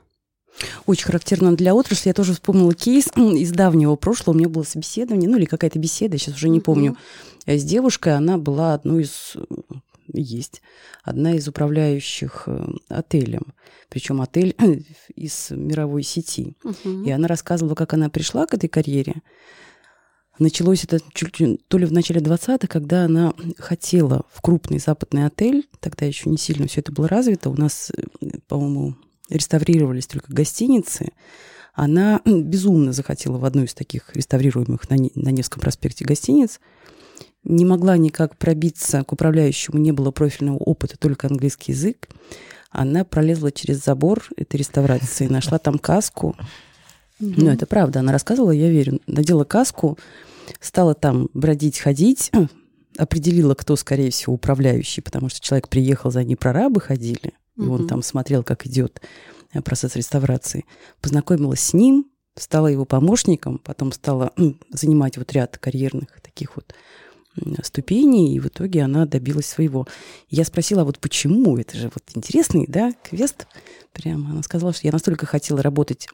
[0.85, 2.09] Очень характерно для отрасли.
[2.09, 4.35] Я тоже вспомнила кейс из давнего прошлого.
[4.35, 6.97] У меня было собеседование, ну или какая-то беседа, сейчас уже не помню,
[7.45, 8.15] э, с девушкой.
[8.15, 9.35] Она была одной из
[10.13, 10.61] есть
[11.03, 13.53] одна из управляющих э, отелем,
[13.89, 14.55] причем отель
[15.15, 16.55] из мировой сети.
[16.63, 17.03] Угу.
[17.03, 19.15] И она рассказывала, как она пришла к этой карьере.
[20.37, 25.67] Началось это чуть то ли в начале 20-х, когда она хотела в крупный западный отель,
[25.81, 28.95] тогда еще не сильно все это было развито, у нас, э, по-моему,
[29.29, 31.11] реставрировались только гостиницы,
[31.73, 36.59] она безумно захотела в одну из таких реставрируемых на, на Невском проспекте гостиниц–
[37.43, 42.09] не могла никак пробиться к управляющему, не было профильного опыта, только английский язык.
[42.69, 46.35] Она пролезла через забор этой реставрации, нашла там каску.
[47.19, 49.01] Ну, это правда, она рассказывала, я верю.
[49.07, 49.97] Надела каску,
[50.59, 52.31] стала там бродить, ходить,
[52.97, 57.87] определила, кто, скорее всего, управляющий, потому что человек приехал, за ней прорабы ходили, и он
[57.87, 59.01] там смотрел, как идет
[59.53, 60.65] э, процесс реставрации.
[61.01, 64.31] Познакомилась с ним, стала его помощником, потом стала
[64.71, 66.73] занимать вот ряд карьерных таких вот
[67.63, 69.87] ступеней, и в итоге она добилась своего.
[70.29, 71.57] Я спросила, а вот почему?
[71.57, 73.47] Это же вот интересный, да, квест.
[73.93, 76.07] Прямо она сказала, что я настолько хотела работать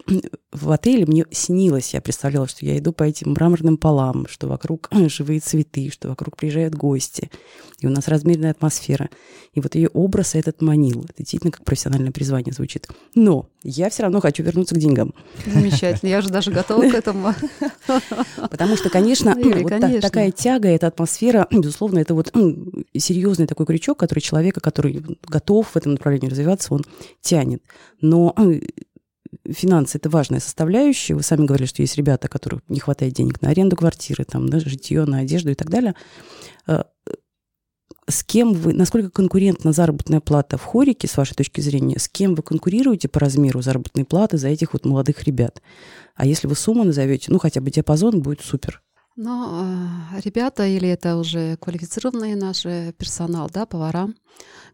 [0.55, 4.89] в отеле, мне снилось, я представляла, что я иду по этим мраморным полам, что вокруг
[5.07, 7.29] живые цветы, что вокруг приезжают гости,
[7.79, 9.09] и у нас размеренная атмосфера.
[9.53, 11.03] И вот ее образ этот манил.
[11.03, 12.87] Это действительно как профессиональное призвание звучит.
[13.15, 15.13] Но я все равно хочу вернуться к деньгам.
[15.45, 17.33] Замечательно, я уже даже готова к этому.
[18.49, 22.33] Потому что, конечно, вот такая тяга, эта атмосфера, безусловно, это вот
[22.95, 26.83] серьезный такой крючок, который человека, который готов в этом направлении развиваться, он
[27.21, 27.61] тянет.
[28.01, 28.33] Но
[29.51, 31.15] финансы– это важная составляющая.
[31.15, 34.59] Вы сами говорили, что есть ребята, которым не хватает денег на аренду квартиры, там, на
[34.59, 35.95] житье, на одежду и так далее.
[36.67, 36.83] Э,
[38.07, 42.35] с кем вы, насколько конкурентна заработная плата в хорике, с вашей точки зрения, с кем
[42.35, 45.61] вы конкурируете по размеру заработной платы за этих вот молодых ребят?
[46.15, 48.81] А если вы сумму назовете, ну, хотя бы диапазон будет супер.
[49.15, 49.65] Ну,
[50.23, 54.09] ребята, или это уже квалифицированный наш персонал, да, повара,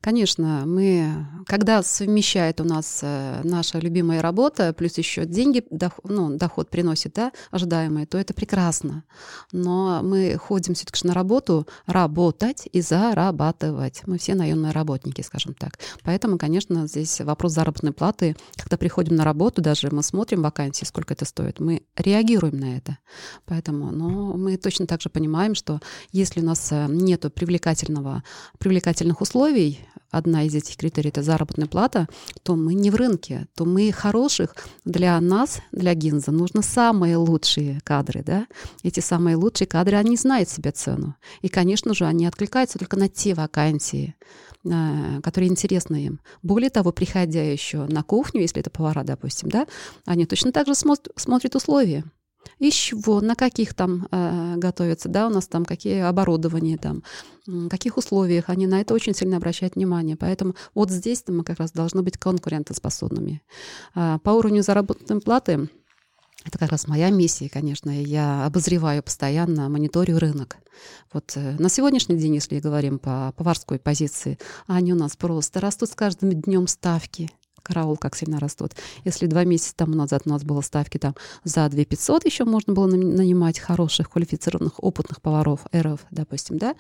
[0.02, 6.38] Конечно, мы, когда совмещает у нас э, наша любимая работа, плюс еще деньги, доход, ну,
[6.38, 9.04] доход приносит, да, ожидаемый, то это прекрасно.
[9.52, 14.02] Но мы ходим все-таки на работу работать и зарабатывать.
[14.08, 15.78] Мы все наемные работники, скажем так.
[16.04, 18.36] Поэтому, конечно, здесь вопрос заработной платы.
[18.56, 22.98] Когда приходим на работу, даже мы смотрим вакансии, сколько это стоит, мы реагируем на это.
[23.46, 25.80] Поэтому, но мы точно так же понимаем, что
[26.12, 28.24] если у нас э, нет привлекательного,
[28.58, 29.80] привлекательных условий,
[30.10, 32.08] одна из этих критерий— это заработная плата,
[32.44, 34.56] то мы не в рынке, то мы хороших.
[34.86, 38.24] Для нас, для Гинза, нужно самые лучшие кадры.
[38.24, 38.48] Да?
[38.84, 41.16] Эти самые лучшие кадры, они знают себе цену.
[41.42, 44.16] И, конечно же, они откликаются только на те вакансии,
[44.66, 46.20] э, которые интересны им.
[46.44, 49.68] Более того, приходя еще на кухню, если это повара, допустим, да,
[50.06, 52.04] они точно так же смотрят условия
[52.60, 57.04] из чего, на каких там э, готовятся, да, у нас там какие оборудования там,
[57.70, 60.16] каких условиях, они на это очень сильно обращают внимание.
[60.16, 63.42] Поэтому вот здесь мы как раз должны быть конкурентоспособными.
[63.96, 65.70] Э, по уровню заработной платы
[66.44, 67.90] это как раз моя миссия, конечно.
[67.90, 70.58] Я обозреваю постоянно, мониторю рынок.
[71.14, 75.90] Вот э, на сегодняшний день, если говорим по поварской позиции, они у нас просто растут
[75.90, 77.30] с каждым днем ставки
[77.64, 78.74] караул как сильно растут.
[79.04, 82.74] Если два месяца тому назад у нас было ставки там за 2 500, еще можно
[82.74, 86.76] было нанимать хороших, квалифицированных, опытных поваров, эров, допустим, да,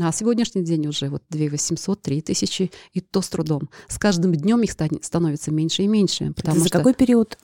[0.00, 3.68] а сегодняшний день уже вот 2 800, 3 тысячи, и то с трудом.
[3.88, 6.32] С каждым днем их становится меньше и меньше.
[6.34, 7.38] Потому Это за что, какой период?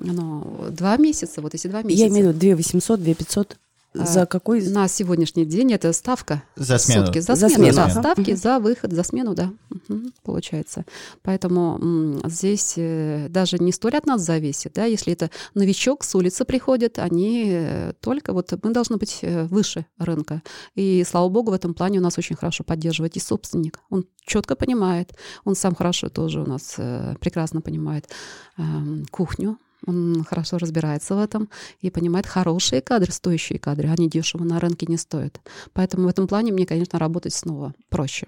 [0.00, 2.02] Ну, два месяца, вот если два месяца.
[2.02, 3.56] Я имею в виду 2 800, 2 500.
[3.94, 4.66] А, за какой?
[4.68, 6.42] На сегодняшний день это ставка.
[6.56, 7.06] За смену.
[7.06, 7.18] Сутки.
[7.18, 7.90] За, за смену, да.
[7.90, 9.52] Ставки за выход, за смену, да.
[9.70, 10.84] Угу, получается.
[11.22, 14.86] Поэтому м, здесь э, даже не столь от нас зависит, да.
[14.86, 19.84] Если это новичок с улицы приходит, они э, только вот мы должны быть э, выше
[19.98, 20.42] рынка.
[20.74, 23.80] И слава богу, в этом плане у нас очень хорошо поддерживает и собственник.
[23.90, 25.12] Он четко понимает,
[25.44, 26.76] он сам хорошо тоже у нас
[27.20, 28.08] прекрасно понимает
[28.56, 31.48] эм, кухню, он хорошо разбирается в этом
[31.80, 35.40] и понимает хорошие кадры, стоящие кадры, они дешево на рынке не стоят.
[35.72, 38.26] Поэтому в этом плане мне, конечно, работать снова проще.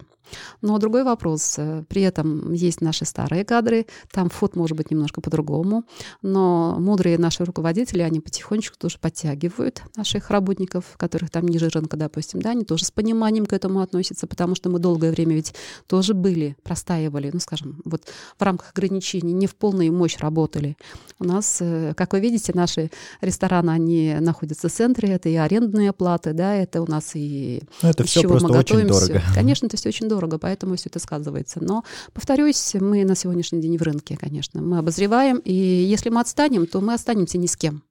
[0.63, 1.59] Но другой вопрос.
[1.89, 5.85] При этом есть наши старые кадры, там фот может быть немножко по-другому,
[6.23, 12.41] но мудрые наши руководители, они потихонечку тоже подтягивают наших работников, которых там ниже рынка, допустим,
[12.41, 15.55] да, они тоже с пониманием к этому относятся, потому что мы долгое время ведь
[15.87, 18.03] тоже были, простаивали, ну, скажем, вот
[18.39, 20.77] в рамках ограничений, не в полную мощь работали.
[21.19, 25.93] У нас, э, как вы видите, наши рестораны, они находятся в центре, это и арендные
[25.93, 27.63] платы, да, это у нас и...
[27.83, 29.23] Ну, это все просто очень дорого.
[29.35, 31.63] Конечно, это все очень дорого поэтому все это сказывается.
[31.63, 34.61] Но, повторюсь, мы на сегодняшний день в рынке, конечно.
[34.61, 37.83] Мы обозреваем, и если мы отстанем, то мы останемся ни с кем.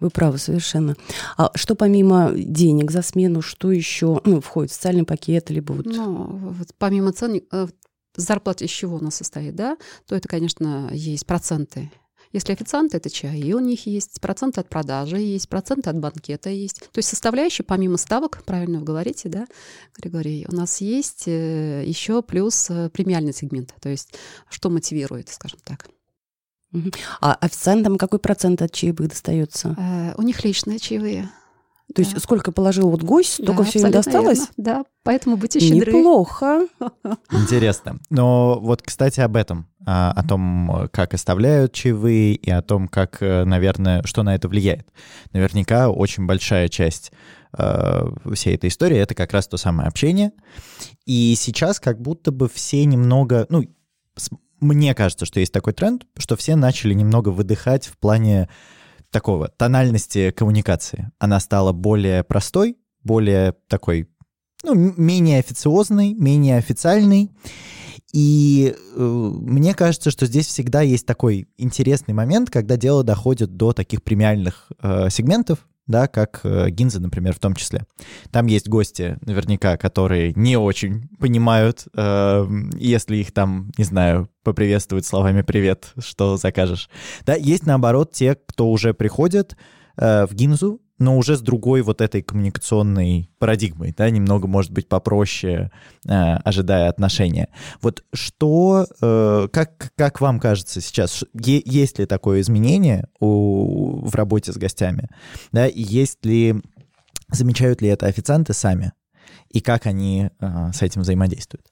[0.00, 0.94] Вы правы, совершенно.
[1.36, 5.86] А что помимо денег за смену, что еще ну, входит в социальный пакет, либо вот...
[5.86, 7.66] Ну, вот помимо цен, э,
[8.14, 11.90] зарплата из чего у нас состоит, да, то это, конечно, есть проценты
[12.38, 16.80] если официанты, это чаи у них есть, проценты от продажи есть, проценты от банкета есть.
[16.92, 19.46] То есть составляющие, помимо ставок, правильно вы говорите, да,
[19.96, 24.14] Григорий, у нас есть э, еще плюс э, премиальный сегмент, то есть
[24.48, 25.86] что мотивирует, скажем так.
[27.20, 29.74] А официантам какой процент от чаевых достается?
[29.78, 31.30] Э, у них личные чаевые.
[31.94, 34.38] То есть сколько положил вот гость, столько да, все им досталось?
[34.38, 34.52] Верно.
[34.56, 35.92] Да, поэтому будьте щедры.
[35.92, 36.66] Неплохо.
[37.32, 37.98] Интересно.
[38.10, 43.22] Но вот, кстати, об этом, а, о том, как оставляют чаевые и о том, как,
[43.22, 44.86] э, наверное, что на это влияет.
[45.32, 47.10] Наверняка очень большая часть
[47.56, 50.32] э, всей этой истории— это как раз то самое общение.
[51.06, 53.64] И сейчас как будто бы все немного, ну,
[54.60, 58.48] мне кажется, что есть такой тренд, что все начали немного выдыхать в плане
[59.10, 61.10] такого тональности коммуникации.
[61.18, 64.08] Она стала более простой, более такой,
[64.64, 67.30] ну, менее официозной, менее официальной.
[68.12, 73.72] И э, мне кажется, что здесь всегда есть такой интересный момент, когда дело доходит до
[73.72, 77.86] таких премиальных э, сегментов, да, как э, Гинза, например, в том числе.
[78.30, 82.46] Там есть гости, наверняка, которые не очень понимают, э,
[82.76, 86.88] если их там, не знаю, поприветствуют словами «привет», что закажешь.
[87.24, 89.56] Да, есть, наоборот, те, кто уже приходят
[89.96, 94.88] э, в Гинзу, но уже с другой вот этой коммуникационной парадигмой, да, немного, может быть,
[94.88, 95.70] попроще,
[96.06, 97.48] э, ожидая отношения.
[97.80, 104.14] Вот что, э, как, как вам кажется сейчас, е- есть ли такое изменение у, в
[104.14, 105.08] работе с гостями,
[105.52, 106.56] да, и есть ли,
[107.30, 108.92] замечают ли это официанты сами,
[109.50, 111.66] и как они э, с этим взаимодействуют?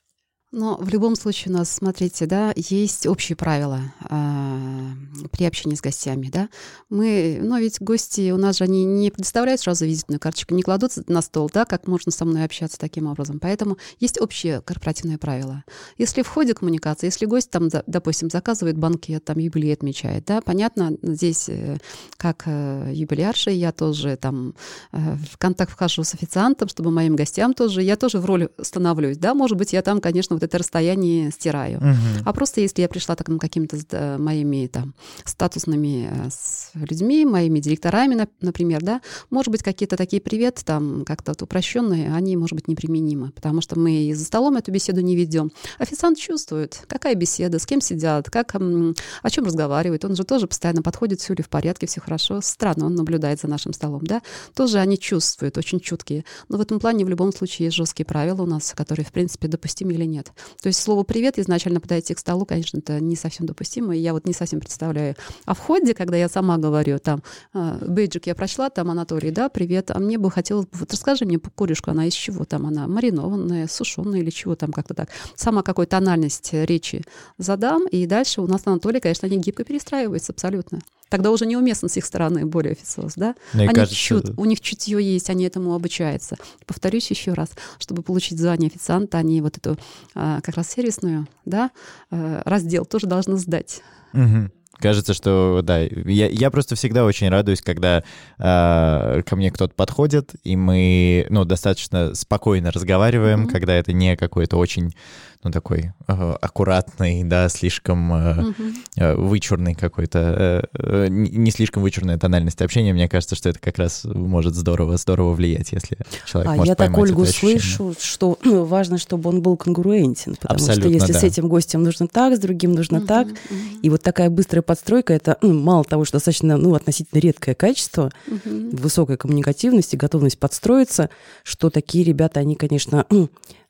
[0.57, 5.83] Но в любом случае у нас, смотрите, да, есть общие правила э, при общении с
[5.83, 6.49] гостями, да.
[6.89, 10.93] Мы, ну ведь гости у нас же они не предоставляют сразу визитную карточку, не кладут
[11.09, 13.39] на стол, да, как можно со мной общаться таким образом.
[13.39, 15.63] Поэтому есть общие корпоративные правила.
[15.99, 20.97] Если в ходе коммуникации, если гость там, допустим, заказывает банкет, там юбилей отмечает, да, понятно,
[21.03, 21.77] здесь э,
[22.17, 24.55] как э, юбилярша, я тоже там
[24.93, 29.19] э, в контакт вхожу с официантом, чтобы моим гостям тоже, я тоже в роли становлюсь,
[29.19, 31.79] да, может быть, я там, конечно, вот это расстояние стираю.
[31.79, 32.25] Угу.
[32.25, 34.95] А просто если я пришла так, какими-то э, моими там
[35.25, 41.33] статусными э, с людьми, моими директорами, например, да, может быть, какие-то такие привет там как-то
[41.33, 45.17] вот упрощенные, они, может быть, неприменимы, потому что мы и за столом эту беседу не
[45.17, 45.53] ведем.
[45.79, 50.05] Официант чувствует, какая беседа, с кем сидят, как, о чем разговаривают.
[50.05, 52.41] Он же тоже постоянно подходит, все ли в порядке, все хорошо.
[52.41, 54.23] Странно, он наблюдает за нашим столом, да.
[54.55, 56.25] Тоже они чувствуют, очень чуткие.
[56.49, 59.49] Но в этом плане в любом случае есть жесткие правила у нас, которые, в принципе,
[59.49, 60.26] допустимы или нет.
[60.61, 64.13] То есть слово «привет» изначально подойти к столу, конечно, это не совсем допустимо, и я
[64.13, 65.17] вот не совсем представляю.
[65.45, 67.23] А в ходе, когда я сама говорю, там,
[67.53, 71.39] «А, бейджик я прочла, там, Анатолий, да, привет, а мне бы хотелось, вот расскажи мне
[71.39, 75.11] курюшку, она из чего там, она маринованная, сушеная или чего там, как-то так.
[75.35, 77.03] Сама какой тональность речи
[77.39, 80.81] задам, и дальше у нас Анатолий, конечно, они гибко перестраиваются абсолютно.
[81.09, 83.35] Тогда уже неуместно с их стороны более официоз, да?
[83.53, 83.97] Мне они кажется...
[83.97, 86.37] чут, у них чутье есть, они этому обучаются.
[86.67, 89.79] Повторюсь еще раз, чтобы получить звание официанта, они вот эту
[90.15, 91.71] а, как раз сервисную, да,
[92.11, 93.83] а, раздел тоже должны сдать.
[94.13, 94.51] Угу.
[94.79, 98.05] Кажется, что да, я, я просто всегда очень радуюсь, когда
[98.39, 103.51] э, ко мне кто-то подходит, и мы ну, достаточно спокойно разговариваем, mm-hmm.
[103.51, 104.95] когда это не какой-то очень
[105.43, 108.63] ну, такой э, аккуратный, да, слишком э, угу.
[108.97, 112.93] э, вычурный какой-то, э, э не слишком вычурная тональность общения.
[112.93, 116.75] Мне кажется, что это как раз может здорово, здорово влиять, если человек а может я
[116.75, 121.21] так Ольгу слышу, что ну, важно, чтобы он был конгруентен, потому Абсолютно, что если да.
[121.21, 123.37] с этим гостем нужно так, с другим нужно угу, так, угу.
[123.83, 128.11] и вот такая быстрая подстройка, это ну, мало того, что достаточно ну, относительно редкое качество,
[128.27, 128.41] угу.
[128.73, 131.11] высокая коммуникативность и готовность подстроиться,
[131.43, 133.07] что такие ребята, они, конечно,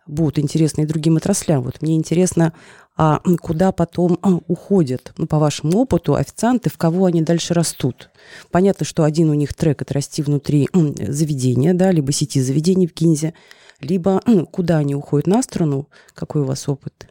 [0.07, 1.63] будут интересны и другим отраслям.
[1.63, 2.53] Вот мне интересно,
[2.97, 8.11] а куда потом а, уходят, ну, по вашему опыту, официанты, в кого они дальше растут?
[8.51, 12.95] Понятно, что один у них трек– это расти внутри заведения, да, либо сети заведений в
[12.95, 13.35] Кинзе,
[13.81, 17.09] либо куда они уходят на страну, какой у вас опыт?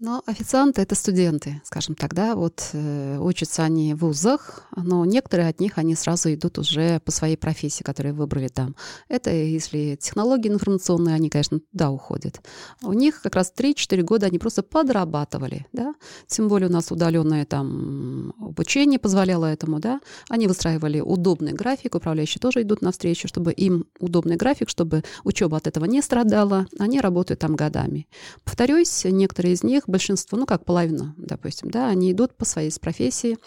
[0.00, 5.48] Но официанты— это студенты, скажем так, да, вот э, учатся они в вузах, но некоторые
[5.48, 8.76] от них, они сразу идут уже по своей профессии, которую выбрали там.
[9.08, 12.40] Это если технологии информационные, они, конечно, туда уходят.
[12.80, 15.94] У них как раз 3-4 года они просто подрабатывали, да,
[16.28, 22.40] тем более у нас удаленное там обучение позволяло этому, да, они выстраивали удобный график, управляющие
[22.40, 27.40] тоже идут навстречу, чтобы им удобный график, чтобы учеба от этого не страдала, они работают
[27.40, 28.06] там годами.
[28.44, 33.38] Повторюсь, некоторые из них большинство, ну как половина, допустим, да, они идут по своей профессии,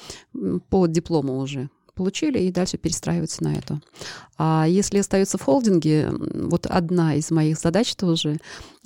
[0.70, 3.82] по диплому уже получили и дальше перестраиваются на это.
[4.38, 8.38] А если остаются в холдинге, вот одна из моих задач тоже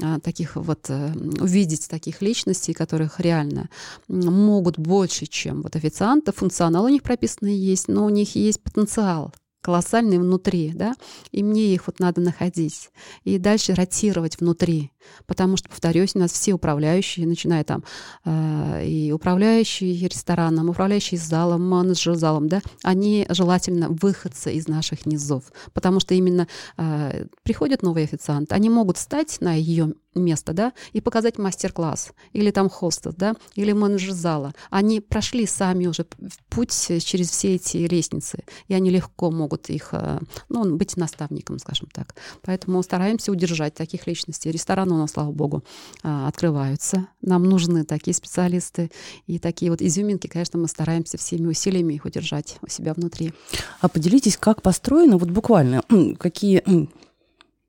[0.01, 3.69] а, таких вот э, увидеть таких личностей, которых реально
[4.07, 9.33] могут больше, чем вот официанты, функционал у них прописанный есть, но у них есть потенциал
[9.65, 10.93] колоссальные внутри, да,
[11.31, 12.91] и мне их вот надо находить.
[13.23, 14.91] И дальше ротировать внутри,
[15.25, 17.83] потому что, повторюсь, у нас все управляющие, начиная там
[18.25, 25.51] э, и управляющие рестораном, управляющие залом, менеджер залом, да, они желательно выходцы из наших низов,
[25.73, 26.47] потому что именно
[26.77, 32.51] э, приходят новые официанты, они могут стать на ее место, да, и показать мастер-класс, или
[32.51, 34.53] там хостес, да, или менеджер зала.
[34.69, 36.05] Они прошли сами уже
[36.49, 41.89] путь через все эти лестницы, и они легко могут их, э, ну, быть наставником, скажем
[41.93, 42.15] так.
[42.41, 44.51] Поэтому стараемся удержать таких личностей.
[44.51, 45.63] Рестораны у нас, слава богу,
[46.03, 47.07] э, открываются.
[47.21, 48.91] Нам нужны такие специалисты,
[49.27, 53.33] и такие вот изюминки, конечно, мы стараемся всеми усилиями их удержать у себя внутри.
[53.81, 55.83] А поделитесь, как построено, вот буквально,
[56.19, 56.63] какие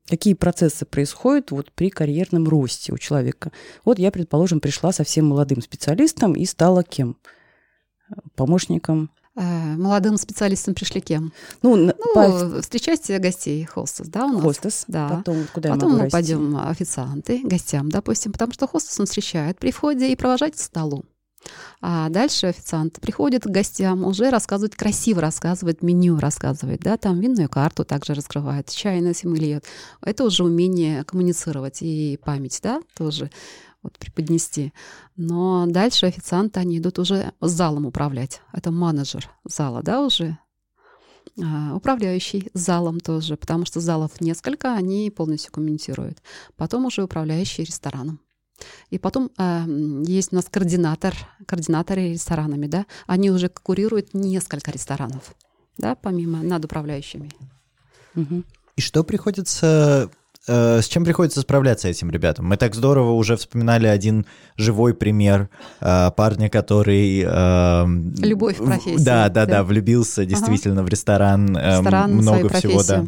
[0.07, 3.51] Какие процессы происходят вот при карьерном росте у человека?
[3.83, 7.17] Вот я, предположим, пришла совсем молодым специалистом и стала кем?
[8.35, 11.31] Помощником Молодым специалистам пришли кем?
[11.61, 12.61] Ну, ну по...
[12.61, 14.41] встречать гостей, хостес, да, у нас?
[14.41, 15.09] Хостес, да.
[15.09, 16.11] Потом куда Потом мы расти?
[16.11, 21.05] пойдем официанты, гостям, допустим, потому что хостес он встречает при входе и провожает к столу.
[21.81, 27.49] А дальше официант приходит к гостям, уже рассказывает, красиво рассказывает, меню рассказывает, да, там винную
[27.49, 29.65] карту также раскрывает, чай на льет.
[30.01, 33.29] Это уже умение коммуницировать и память, да, тоже
[33.83, 34.73] вот преподнести.
[35.15, 38.41] Но дальше официанты, они идут уже залом управлять.
[38.53, 40.37] Это менеджер зала, да, уже
[41.43, 46.21] а, управляющий залом тоже, потому что залов несколько, они полностью комментируют.
[46.55, 48.19] Потом уже управляющий рестораном.
[48.89, 49.65] И потом э,
[50.07, 51.15] есть у нас координатор,
[51.45, 55.35] координаторы ресторанами, да, они уже курируют несколько ресторанов,
[55.77, 57.31] да, помимо над управляющими.
[58.75, 60.09] И что приходится
[60.47, 62.45] э, с чем приходится справляться этим ребятам?
[62.45, 64.25] Мы так здорово уже вспоминали один
[64.55, 65.49] живой пример
[65.81, 67.23] э, парня, который...
[67.25, 67.85] Э,
[68.23, 69.03] Любовь к профессии.
[69.03, 70.87] Да, да, да, да влюбился действительно ага.
[70.87, 71.55] в ресторан.
[71.57, 73.05] Э, ресторан много всего, да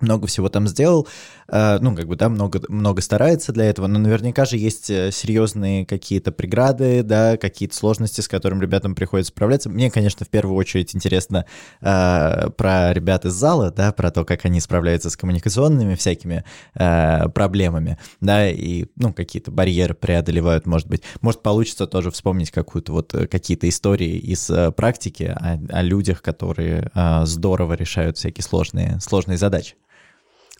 [0.00, 1.08] много всего там сделал,
[1.48, 5.10] э, ну, как бы, да, много, много старается для этого, но наверняка же есть э,
[5.12, 9.68] серьезные какие-то преграды, да, какие-то сложности, с которыми ребятам приходится справляться.
[9.68, 11.44] Мне, конечно, в первую очередь интересно
[11.80, 16.44] э, про ребят из зала, да, про то, как они справляются с коммуникационными всякими
[16.74, 21.02] э, проблемами, да, и, ну, какие-то барьеры преодолевают, может быть.
[21.20, 26.90] Может, получится тоже вспомнить какую-то вот э, какие-то истории из практики о, о людях, которые
[26.94, 29.74] э, здорово решают всякие сложные, сложные задачи.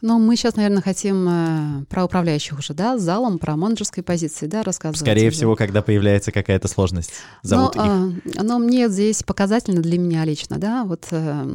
[0.01, 4.63] Но мы сейчас, наверное, хотим э, про управляющих уже, да, залом, про менеджерской позиции, да,
[4.63, 5.01] рассказывать.
[5.01, 5.37] Скорее уже.
[5.37, 8.27] всего, когда появляется какая-то сложность, зовут но, их.
[8.37, 11.47] Э, но мне здесь показательно для меня лично, да, вот э,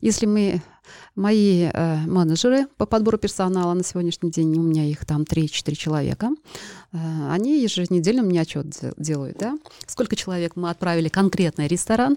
[0.00, 0.62] если мы
[1.16, 6.30] Мои э, менеджеры по подбору персонала на сегодняшний день, у меня их там 3-4 человека,
[6.92, 6.98] э,
[7.30, 8.66] они еженедельно мне отчет
[8.96, 12.16] делают, да, сколько человек мы отправили конкретный ресторан,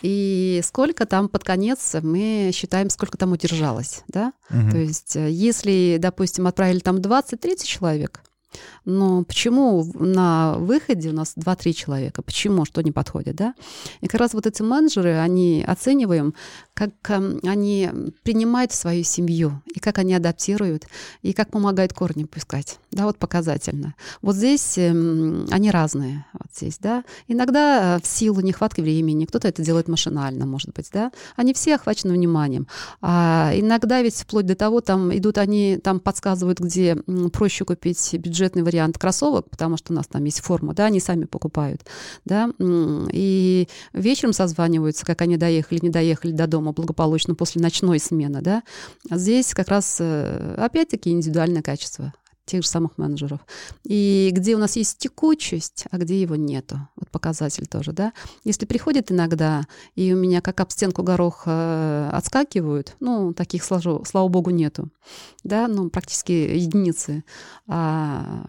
[0.00, 4.32] и сколько там под конец мы считаем, сколько там удержалось, да.
[4.50, 4.70] Угу.
[4.70, 8.22] То есть э, если, допустим, отправили там 20-30 человек,
[8.84, 12.22] но почему на выходе у нас 2-3 человека?
[12.22, 12.64] Почему?
[12.64, 13.54] Что не подходит, да?
[14.00, 16.34] И как раз вот эти менеджеры, они оцениваем,
[16.74, 17.90] как эм, они
[18.22, 20.86] принимают свою семью, и как они адаптируют,
[21.20, 22.78] и как помогают корни пускать.
[22.90, 23.94] Да, вот показательно.
[24.22, 26.24] Вот здесь эм, они разные.
[26.32, 27.04] Вот здесь, да.
[27.28, 31.12] Иногда в силу нехватки времени, кто-то это делает машинально, может быть, да.
[31.36, 32.66] Они все охвачены вниманием.
[33.02, 36.96] А иногда ведь вплоть до того, там идут они, там подсказывают, где
[37.32, 41.24] проще купить бюджетный вариант кроссовок, потому что у нас там есть форма, да, они сами
[41.24, 41.82] покупают,
[42.24, 48.40] да, и вечером созваниваются, как они доехали, не доехали до дома благополучно после ночной смены,
[48.40, 48.62] да.
[49.10, 52.12] А здесь как раз, э, опять-таки, индивидуальное качество
[52.44, 53.40] тех же самых менеджеров.
[53.84, 56.88] И где у нас есть текучесть, а где его нету.
[56.96, 58.12] Вот показатель тоже, да.
[58.44, 59.62] Если приходит иногда,
[59.94, 64.90] и у меня как об стенку горох э, отскакивают, ну, таких, слажу, слава богу, нету,
[65.44, 67.24] да, ну, практически единицы.
[67.68, 68.44] А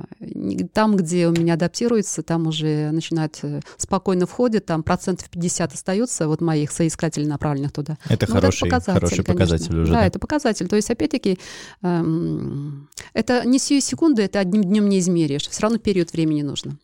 [0.73, 6.27] там, где у меня адаптируется, там уже начинают э, спокойно входят, там процентов 50 остается
[6.27, 7.97] вот моих соискателей, направленных туда.
[8.09, 9.91] Это ну, хороший, вот это показатель, хороший показатель уже.
[9.91, 10.67] Да, да, это показатель.
[10.67, 11.39] То есть, опять-таки,
[11.83, 15.47] эм, это не сию секунды, это одним днем не измеришь.
[15.47, 16.77] Все равно период времени нужно.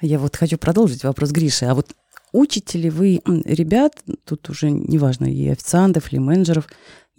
[0.00, 1.64] Я вот хочу продолжить вопрос Гриши.
[1.64, 1.88] А вот
[2.32, 3.92] учите ли вы ребят,
[4.24, 6.68] тут уже неважно, и официантов, или менеджеров,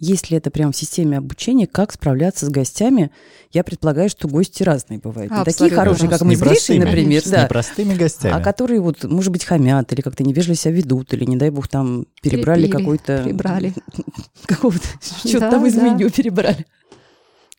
[0.00, 3.10] есть ли это прям в системе обучения, как справляться с гостями?
[3.52, 5.30] Я предполагаю, что гости разные бывают.
[5.30, 7.22] А, не такие хорошие, как мы с Гришей, например.
[7.22, 8.34] С да, непростыми гостями.
[8.34, 11.68] А которые вот, может быть, хамят, или как-то невежливо себя ведут, или, не дай бог,
[11.68, 13.24] там перебрали какой-то...
[13.24, 13.74] Перебрали.
[14.46, 14.86] Какого-то...
[15.02, 16.64] Что-то там из меню перебрали.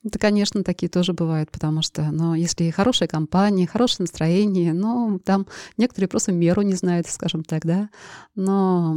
[0.03, 5.45] Это, конечно, такие тоже бывают, потому что, но если хорошая компания, хорошее настроение, ну, там
[5.77, 7.89] некоторые просто меру не знают, скажем так, да,
[8.33, 8.95] но...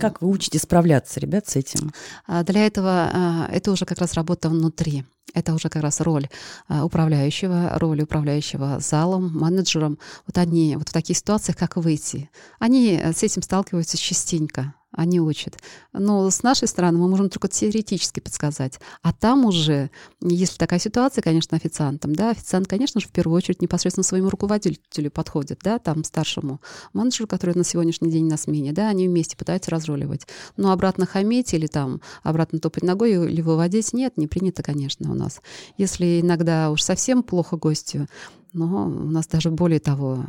[0.00, 1.92] Как вы учите справляться, ребят, с этим?
[2.26, 5.04] А, для этого а, это уже как раз работа внутри.
[5.34, 6.28] Это уже как раз роль
[6.66, 9.98] а, управляющего, роль управляющего залом, менеджером.
[10.26, 15.20] Вот они вот в таких ситуациях, как выйти, они э, с этим сталкиваются частенько они
[15.20, 15.58] учат.
[15.92, 18.80] Но с нашей стороны мы можем только теоретически подсказать.
[19.02, 23.60] А там уже, если такая ситуация, конечно, официантом, да, официант, конечно же, в первую очередь
[23.60, 26.60] непосредственно своему руководителю подходит, да, там старшему
[26.94, 30.26] менеджеру, который на сегодняшний день на смене, да, они вместе пытаются разруливать.
[30.56, 35.14] Но обратно хамить или там обратно топать ногой или выводить, нет, не принято, конечно, у
[35.14, 35.42] нас.
[35.76, 38.08] Если иногда уж совсем плохо гостю,
[38.52, 40.24] но у нас даже более того,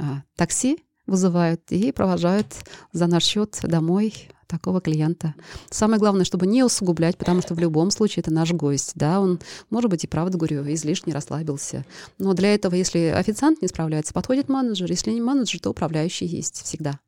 [0.00, 2.46] а, такси вызывают и провожают
[2.92, 5.34] за наш счет домой такого клиента.
[5.70, 9.40] Самое главное, чтобы не усугублять, потому что в любом случае это наш гость, да, он,
[9.70, 11.84] может быть, и правда, говорю, излишне расслабился.
[12.18, 16.62] Но для этого, если официант не справляется, подходит менеджер, если не менеджер, то управляющий есть
[16.62, 17.00] всегда.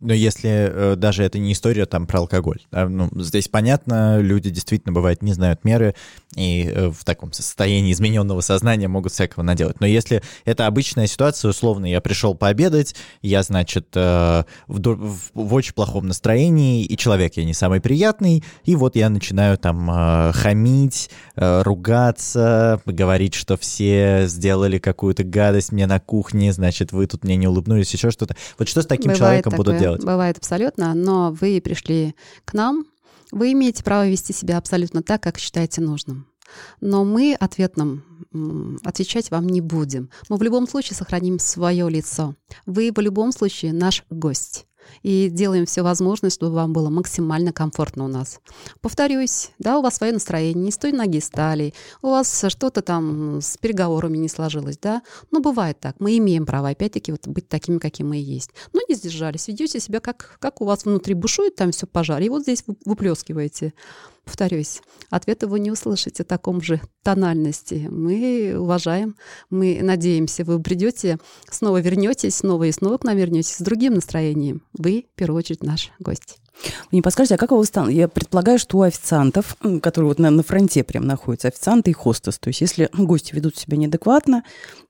[0.00, 4.50] Но если э, даже это не история там про алкоголь, да, ну, здесь понятно, люди
[4.50, 5.94] действительно бывает не знают меры
[6.34, 9.80] и э, в таком состоянии измененного сознания могут всякого наделать.
[9.80, 15.54] Но если это обычная ситуация, условно, я пришел пообедать, я, значит, э, в, в, в
[15.54, 19.86] очень плохом настроении, и человек я не самый приятный, и вот я начинаю там
[20.32, 27.36] хамить, ругаться, говорить, что все сделали какую-то гадость мне на кухне, значит, вы тут мне
[27.36, 28.36] не улыбнулись, еще что-то.
[28.58, 29.64] Вот что с таким Бывает человеком такое.
[29.64, 29.85] будут делать?
[30.02, 32.14] Бывает абсолютно, но вы пришли
[32.44, 32.86] к нам,
[33.32, 36.26] вы имеете право вести себя абсолютно так, как считаете нужным.
[36.80, 40.10] Но мы ответным отвечать вам не будем.
[40.28, 42.36] Мы в любом случае сохраним свое лицо.
[42.66, 44.66] Вы в любом случае наш гость
[45.02, 48.40] и делаем все возможное, чтобы вам было максимально комфортно у нас.
[48.80, 53.40] Повторюсь, да, у вас свое настроение, не с той ноги стали, у вас что-то там
[53.40, 57.78] с переговорами не сложилось, да, ну, бывает так, мы имеем право, опять-таки, вот быть такими,
[57.78, 58.50] какими мы и есть.
[58.72, 62.28] Но не сдержались, ведете себя, как, как у вас внутри бушует там все пожар, и
[62.28, 63.72] вот здесь вы выплескиваете
[64.26, 67.88] повторюсь, ответа вы не услышите в таком же тональности.
[67.90, 69.16] Мы уважаем,
[69.48, 71.18] мы надеемся, вы придете,
[71.50, 74.62] снова вернетесь, снова и снова к нам вернетесь с другим настроением.
[74.74, 76.38] Вы, в первую очередь, наш гость.
[76.90, 77.88] Не подскажете, а как у вас там?
[77.88, 82.38] Я предполагаю, что у официантов, которые вот на, на фронте прям находятся, официанты и хостес.
[82.38, 84.42] То есть если гости ведут себя неадекватно,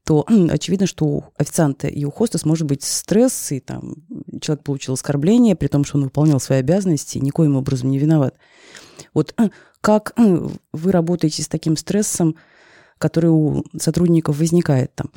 [0.05, 3.97] то очевидно, что у официанта и у хостес может быть стресс, и там
[4.41, 8.37] человек получил оскорбление, при том, что он выполнял свои обязанности, и никоим образом не виноват.
[9.15, 9.35] Вот
[9.81, 10.15] как
[10.73, 12.37] вы работаете с таким стрессом,
[12.99, 15.11] который у сотрудников возникает там.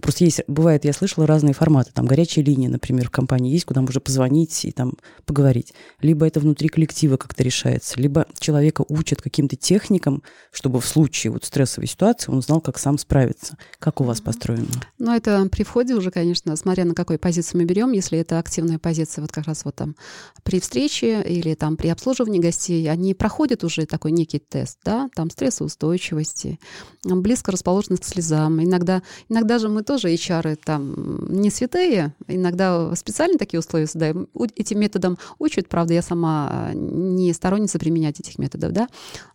[0.00, 3.80] Просто есть, бывает, я слышала разные форматы, там горячая линия, например, в компании есть, куда
[3.80, 4.94] можно позвонить и там
[5.24, 5.72] поговорить.
[6.00, 10.22] Либо это внутри коллектива как-то решается, либо человека учат каким-то техникам,
[10.52, 13.56] чтобы в случае вот стрессовой ситуации он знал, как сам справиться.
[13.78, 14.66] Как у вас построено?
[14.98, 18.78] Ну, это при входе уже, конечно, смотря на какой позиции мы берем, если это активная
[18.78, 19.96] позиция, вот как раз вот там
[20.42, 25.30] при встрече или там при обслуживании гостей, они проходят уже такой некий тест, да, там
[25.30, 26.60] стрессоустойчивости,
[27.02, 28.62] близко расположенность к слезам.
[28.62, 34.28] Иногда, иногда же мы тоже HR там не святые, иногда специально такие условия создаем.
[34.54, 38.88] Этим методом учат, правда, я сама не сторонница применять этих методов, да,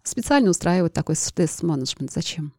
[0.03, 2.11] специально устраивают такой стресс-менеджмент.
[2.11, 2.53] Зачем?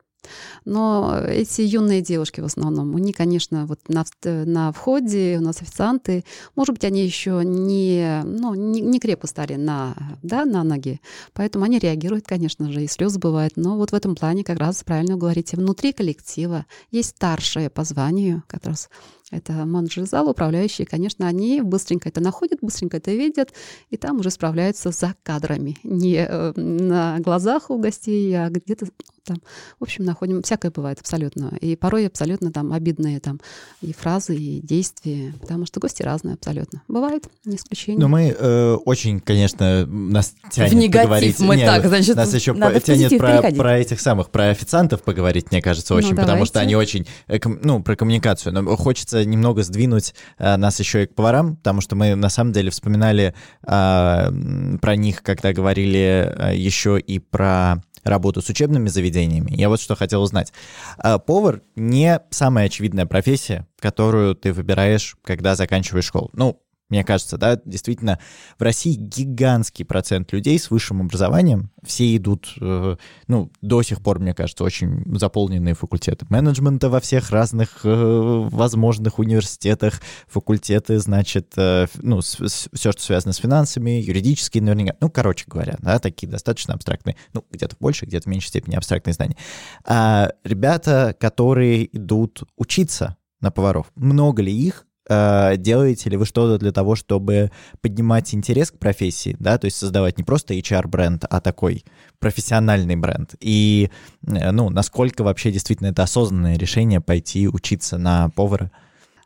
[0.65, 5.61] Но эти юные девушки в основном, у них, конечно, вот на, на входе у нас
[5.61, 6.25] официанты,
[6.57, 11.01] может быть, они еще не, ну, не, не крепко стали на, да, на ноги,
[11.33, 13.55] поэтому они реагируют, конечно же, и слезы бывают.
[13.57, 18.43] Но вот в этом плане как раз правильно говорите, внутри коллектива есть старшие по званию,
[18.47, 18.89] как раз
[19.33, 23.53] это менеджеры зала, управляющие, конечно, они быстренько это находят, быстренько это видят,
[23.91, 25.77] и там уже справляются за кадрами.
[25.83, 28.87] Не э, на глазах у гостей, а где-то
[29.25, 29.39] там.
[29.79, 31.57] В общем, находим, всякое бывает абсолютно.
[31.61, 33.41] И порой абсолютно там обидные там
[33.81, 36.83] и фразы, и действия, потому что гости разные абсолютно.
[36.89, 38.01] Бывает, не исключение.
[38.01, 41.39] Но мы э, очень, конечно, нас тянет В негатив поговорить.
[41.41, 43.59] мы Нет, так, значит, нас еще надо по- тянет про, переходить.
[43.59, 47.39] про этих самых, про официантов поговорить, мне кажется, Ну, очень, потому что они очень, э,
[47.39, 48.53] ком- ну, про коммуникацию.
[48.53, 52.53] Но хочется немного сдвинуть э, нас еще и к поварам, потому что мы на самом
[52.53, 53.35] деле вспоминали
[53.67, 59.53] м, про них, когда говорили а, еще и про работу с учебными заведениями.
[59.55, 60.53] Я вот что хотел узнать.
[60.99, 66.31] А, Повар не самая очевидная профессия, которую ты выбираешь, когда заканчиваешь школу.
[66.33, 66.61] Ну,
[66.93, 68.19] мне кажется, да, действительно,
[68.59, 71.71] в России гигантский процент людей с высшим образованием.
[71.83, 72.97] Все идут, э,
[73.29, 79.19] ну, до сих пор, мне кажется, очень заполненные факультеты менеджмента во всех разных э, возможных
[79.19, 84.95] университетах, факультеты, значит, э, ну, все, что связано с финансами, юридические наверняка.
[85.01, 88.77] Ну, короче говоря, да, такие достаточно абстрактные, ну, где-то в большей, где-то в меньшей степени
[88.77, 89.39] абстрактные знания.
[89.87, 96.73] А ребята, которые идут учиться на поваров, много ли их, делаете ли вы что-то для
[96.73, 97.51] того, чтобы
[97.81, 101.85] поднимать интерес к профессии, да, то есть создавать не просто HR-бренд, а такой
[102.19, 103.35] профессиональный бренд?
[103.41, 103.91] И,
[104.27, 108.71] э, ну, насколько вообще действительно это осознанное решение пойти учиться на повара?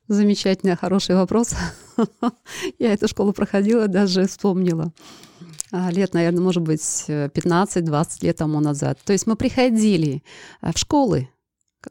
[0.09, 1.55] Замечательный, хороший вопрос.
[2.79, 4.93] Я эту школу проходила, даже вспомнила.
[5.73, 8.99] А, Лет, наверное, может быть, 15-20 лет тому назад.
[9.05, 10.23] То есть мы приходили
[10.61, 11.29] а, в школы,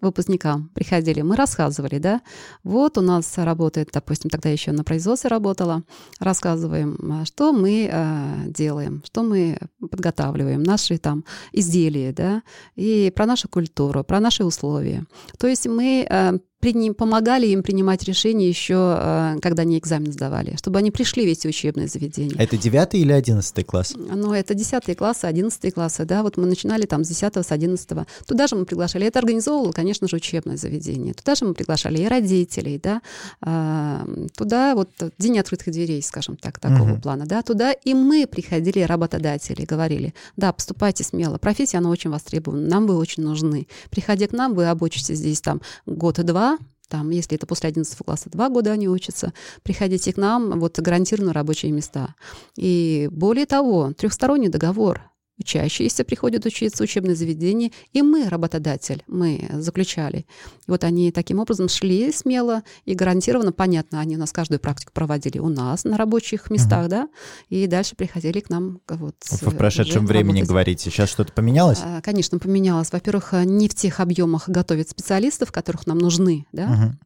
[0.02, 2.22] выпускникам приходили, мы рассказывали, да,
[2.64, 5.84] вот у нас работает, допустим, тогда еще на производстве работала,
[6.20, 12.44] рассказываем, а, что мы а, делаем, что мы подготавливаем, наши там изделия, да,
[12.76, 15.06] и про нашу культуру, про наши условия.
[15.38, 16.36] То есть мы а,
[16.66, 21.30] прини- помогали им принимать решения еще, а, когда они экзамен сдавали, чтобы они пришли в
[21.30, 22.36] эти учебные заведения.
[22.38, 23.94] Это девятый или одиннадцатый класс?
[23.96, 28.08] Ну, это 10 классы, 11 классы, да, вот мы начинали там с 10 с 11
[28.26, 31.14] Туда же мы приглашали, это организовывало, конечно же, учебное заведение.
[31.14, 33.02] Туда же мы приглашали и родителей, да,
[33.42, 34.90] а, туда вот
[35.20, 37.02] день открытых дверей, скажем так, такого Мгм.
[37.02, 42.68] плана, да, туда и мы приходили, работодатели, говорили, да, поступайте смело, профессия, она очень востребована,
[42.68, 43.68] нам вы очень нужны.
[43.92, 46.55] Приходя к нам, вы обучитесь здесь там год-два,
[46.88, 49.34] там, если это после 11 класса, два года они учатся,
[49.64, 52.16] приходите к нам, вот гарантированно рабочие места.
[52.56, 55.02] И более того, трехсторонний договор.
[55.38, 60.26] Учащиеся приходят учиться, учебное заведение, и мы, работодатель, мы заключали.
[60.68, 64.94] И вот они таким образом шли смело и гарантированно, понятно, они у нас каждую практику
[64.94, 66.90] проводили у нас на рабочих местах, uh-huh.
[66.90, 67.10] да,
[67.50, 70.50] и дальше приходили к нам вот В прошедшем времени работать.
[70.50, 71.80] говорите, сейчас что-то поменялось?
[71.82, 72.92] А, конечно, поменялось.
[72.92, 77.06] Во-первых, не в тех объемах готовят специалистов, которых нам нужны, да, uh-huh.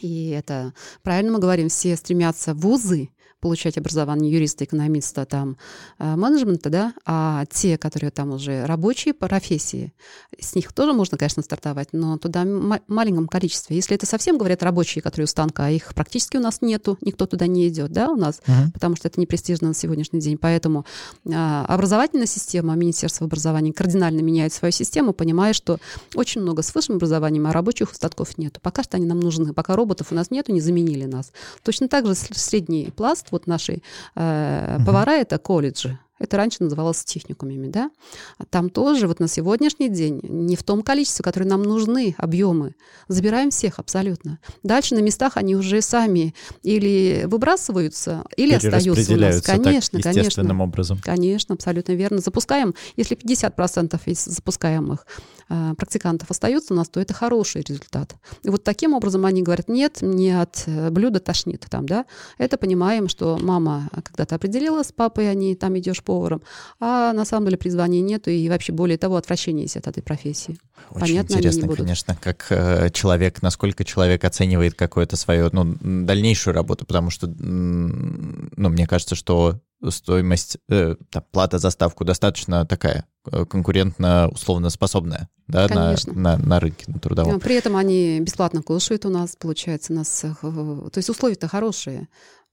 [0.00, 5.56] И это правильно мы говорим, все стремятся в вузы, получать образование юриста, экономиста, там,
[5.98, 9.92] э, менеджмента, да, а те, которые там уже рабочие профессии,
[10.40, 13.76] с них тоже можно, конечно, стартовать, но туда в маленьком количестве.
[13.76, 17.26] Если это совсем, говорят, рабочие, которые у станка, а их практически у нас нету, никто
[17.26, 18.72] туда не идет, да, у нас, uh-huh.
[18.72, 20.38] потому что это не престижно на сегодняшний день.
[20.38, 20.84] Поэтому
[21.30, 25.78] а, образовательная система, Министерство образования кардинально меняет свою систему, понимая, что
[26.14, 28.60] очень много с высшим образованием, а рабочих у станков нету.
[28.62, 31.32] Пока что они нам нужны, пока роботов у нас нету, не заменили нас.
[31.62, 33.82] Точно так же средний пласт вот наши
[34.14, 35.98] э, повара— это колледжи.
[36.18, 37.90] Это раньше называлось техникумами, да?
[38.38, 42.74] А там тоже вот на сегодняшний день не в том количестве, которое нам нужны, объемы.
[43.08, 44.38] Забираем всех абсолютно.
[44.62, 49.42] Дальше на местах они уже сами или выбрасываются, или остаются у нас.
[49.42, 50.62] Конечно, так, конечно.
[50.62, 50.98] образом.
[51.02, 52.18] Конечно, абсолютно верно.
[52.18, 55.06] Запускаем, если 50% из запускаемых
[55.48, 58.14] э, практикантов остаются у нас, то это хороший результат.
[58.42, 62.06] И вот таким образом они говорят, нет, мне от э, блюда тошнит там, да?
[62.38, 66.40] Это понимаем, что мама когда-то определила с папой, они там идешь поваром,
[66.80, 70.56] а на самом деле призвания нету, и вообще более того, отвращение есть от этой профессии.
[70.90, 76.86] Очень Понятно, интересно, конечно, как э, человек, насколько человек оценивает какое-то свое, ну, дальнейшую работу,
[76.86, 83.44] потому что, ну, мне кажется, что стоимость, э, там, плата за ставку достаточно такая э,
[83.44, 87.38] конкурентно условно способная да, на, на, на рынке на трудовом.
[87.38, 92.08] При этом они бесплатно кушают у нас, получается, у нас, э, то есть условия-то хорошие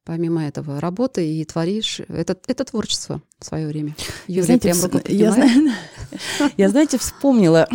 [0.05, 1.99] помимо этого работы и творишь.
[2.07, 3.95] Это, это творчество в свое время.
[4.27, 5.71] Юлия знаете, прям я, знаю,
[6.57, 7.67] я, знаете, вспомнила.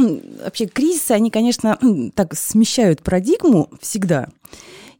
[0.43, 1.79] Вообще кризисы, они, конечно,
[2.15, 4.29] так смещают парадигму всегда.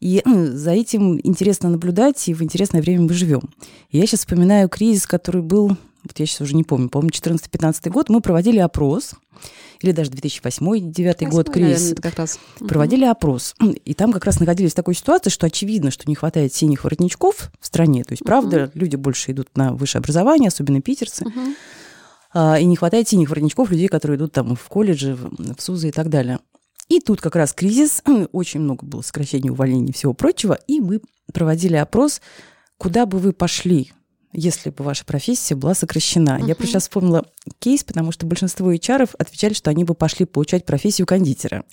[0.01, 3.43] И за этим интересно наблюдать, и в интересное время мы живем.
[3.91, 8.09] я сейчас вспоминаю кризис, который был, вот я сейчас уже не помню, по-моему, 14-15 год,
[8.09, 9.15] мы проводили опрос
[9.81, 12.39] или даже 2008-2009 год кризис, наверное, как раз.
[12.59, 13.11] проводили угу.
[13.11, 13.55] опрос.
[13.85, 17.51] И там как раз находились в такой ситуации, что очевидно, что не хватает синих воротничков
[17.59, 18.05] в стране.
[18.05, 18.73] То есть, правда, угу.
[18.75, 21.25] люди больше идут на высшее образование, особенно питерцы.
[21.25, 22.57] Угу.
[22.59, 26.09] И не хватает синих воротничков людей, которые идут там в колледжи, в СУЗы и так
[26.11, 26.39] далее.
[26.89, 31.01] И тут как раз кризис, очень много было сокращений, увольнений и всего прочего, и мы
[31.33, 32.21] проводили опрос,
[32.79, 33.93] куда бы вы пошли
[34.33, 36.39] если бы ваша профессия была сокращена.
[36.39, 36.49] Uh-huh.
[36.49, 37.25] Я сейчас вспомнила
[37.59, 41.65] кейс, потому что большинство HR отвечали, что они бы пошли получать профессию кондитера.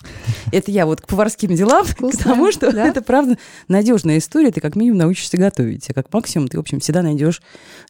[0.52, 3.38] Это я вот к поварским делам, к тому, что это, правда,
[3.68, 4.52] надежная история.
[4.52, 7.42] Ты как минимум научишься готовить, а как максимум ты, в общем, всегда найдешь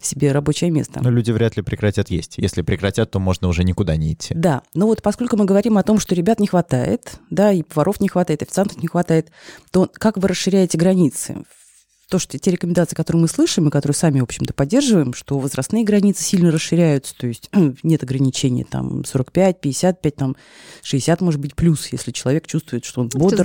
[0.02, 1.00] себе рабочее место.
[1.02, 2.36] Но люди вряд ли прекратят есть.
[2.38, 4.34] Если прекратят, то можно уже никуда не идти.
[4.34, 8.02] Да, но вот поскольку мы говорим о том, что ребят не хватает, да, и поваров
[8.02, 9.32] не хватает, официантов не хватает,
[9.72, 11.44] то как вы расширяете границы?
[12.10, 15.84] То, что те рекомендации, которые мы слышим и которые сами, в общем-то, поддерживаем, что возрастные
[15.84, 17.50] границы сильно расширяются, то есть
[17.84, 20.36] нет ограничений там 45, 55, там
[20.84, 23.36] 60, может быть, плюс, если человек чувствует, что он бодр,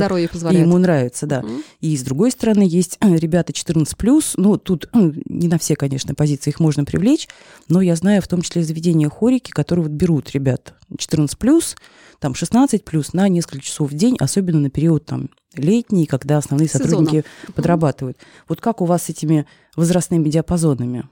[0.54, 1.40] и ему нравится, да.
[1.40, 1.62] Угу.
[1.80, 6.50] И с другой стороны, есть ребята 14 плюс, ну, тут не на все, конечно, позиции
[6.50, 7.28] их можно привлечь,
[7.68, 11.74] но я знаю в том числе заведения хорики, которые вот берут ребят 14 плюс,
[12.20, 16.68] там 16 плюс на несколько часов в день, особенно на период там летний, когда основные
[16.68, 17.54] сотрудники Сезона.
[17.54, 18.18] подрабатывают.
[18.48, 19.46] Вот как у вас с этими
[19.76, 21.08] возрастными диапазонами?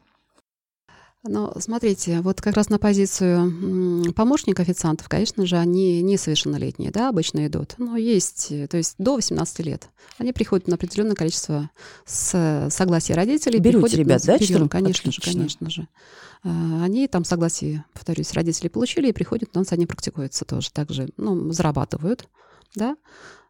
[1.23, 7.47] Ну, смотрите, вот как раз на позицию помощника официантов, конечно же, они несовершеннолетние, да, обычно
[7.47, 7.75] идут.
[7.77, 9.91] Но есть, то есть до 18 лет.
[10.17, 11.69] Они приходят на определенное количество
[12.07, 13.59] с согласия родителей.
[13.59, 14.39] Берете ребят, да?
[14.39, 15.31] Берем, конечно Отлично.
[15.31, 15.89] же, конечно же.
[16.43, 21.11] А, они там согласие, повторюсь, родители получили и приходят, у нас они практикуются тоже, также,
[21.19, 22.29] ну, зарабатывают,
[22.75, 22.97] да.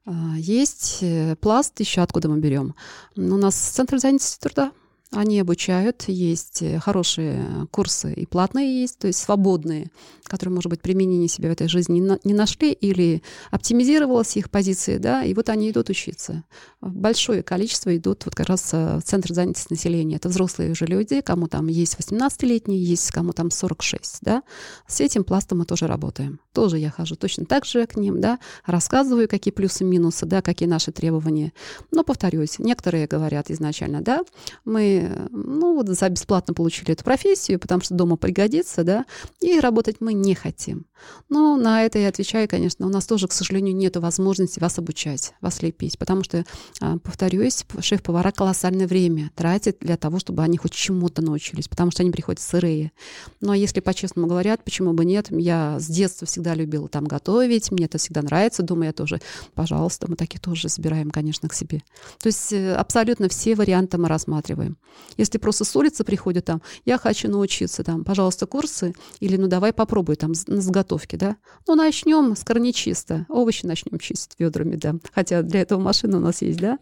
[0.06, 2.74] А, есть э, пласт еще, откуда мы берем.
[3.16, 4.72] У нас центр занятости труда,
[5.12, 9.90] они обучают, есть э, хорошие курсы и платные есть, то есть свободные,
[10.22, 15.24] которые, может быть, применение себя в этой жизни не нашли или оптимизировалась их позиция, да,
[15.24, 16.44] и вот они идут учиться.
[16.80, 20.16] Большое количество идут вот как раз э, в Центр занятости населения.
[20.16, 24.44] Это взрослые уже люди, кому там есть 18-летние, есть кому там 46, да.
[24.86, 26.38] С этим пластом мы тоже работаем.
[26.52, 30.68] Тоже я хожу точно так же к ним, да, рассказываю, какие плюсы, минусы, да, какие
[30.68, 31.52] наши требования.
[31.90, 34.22] Но, повторюсь, некоторые говорят изначально, да,
[34.64, 34.99] мы
[35.30, 39.04] ну, вот за бесплатно получили эту профессию, потому что дома пригодится, да,
[39.40, 40.86] и работать мы не хотим.
[41.28, 45.32] Но на это я отвечаю, конечно, у нас тоже, к сожалению, нет возможности вас обучать,
[45.40, 46.44] вас лепить, потому что,
[46.80, 52.02] а, повторюсь, шеф-повара колоссальное время тратят для того, чтобы они хоть чему-то научились, потому что
[52.02, 52.92] они приходят сырые.
[53.40, 57.86] Но если по-честному говорят, почему бы нет, я с детства всегда любила там готовить, мне
[57.86, 59.20] это всегда нравится, дома я тоже,
[59.54, 61.82] пожалуйста, мы таких тоже забираем, конечно, к себе.
[62.20, 64.76] То есть э, абсолютно все варианты мы рассматриваем.
[65.16, 69.72] Если просто с улицы приходят там, я хочу научиться там, пожалуйста, курсы, или ну давай
[69.72, 71.36] попробуй там с заготовки, да.
[71.66, 74.94] Ну начнем с корнечиста, овощи начнем чистить ведрами, да.
[75.12, 76.78] Хотя для этого машина у нас есть, да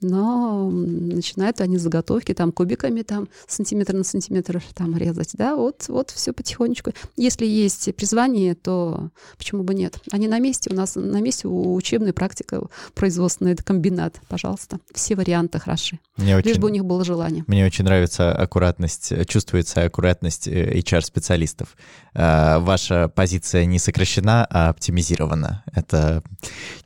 [0.00, 6.10] но начинают они заготовки там кубиками там сантиметр на сантиметр там резать, да, вот, вот
[6.10, 6.92] все потихонечку.
[7.16, 9.98] Если есть призвание, то почему бы нет?
[10.12, 12.62] Они на месте, у нас на месте учебная практика,
[12.94, 14.78] производственный комбинат, пожалуйста.
[14.94, 15.98] Все варианты хороши.
[16.16, 17.44] Мне Лишь очень, бы у них было желание.
[17.48, 21.76] Мне очень нравится аккуратность, чувствуется аккуратность э, HR-специалистов.
[22.14, 25.64] А, ваша позиция не сокращена, а оптимизирована.
[25.74, 26.22] Это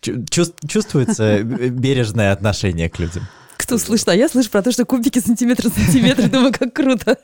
[0.01, 3.27] чувствуется бережное отношение к людям.
[3.57, 4.09] Кто слышит?
[4.09, 6.29] А я слышу про то, что кубики сантиметр сантиметр.
[6.31, 7.19] Думаю, как круто.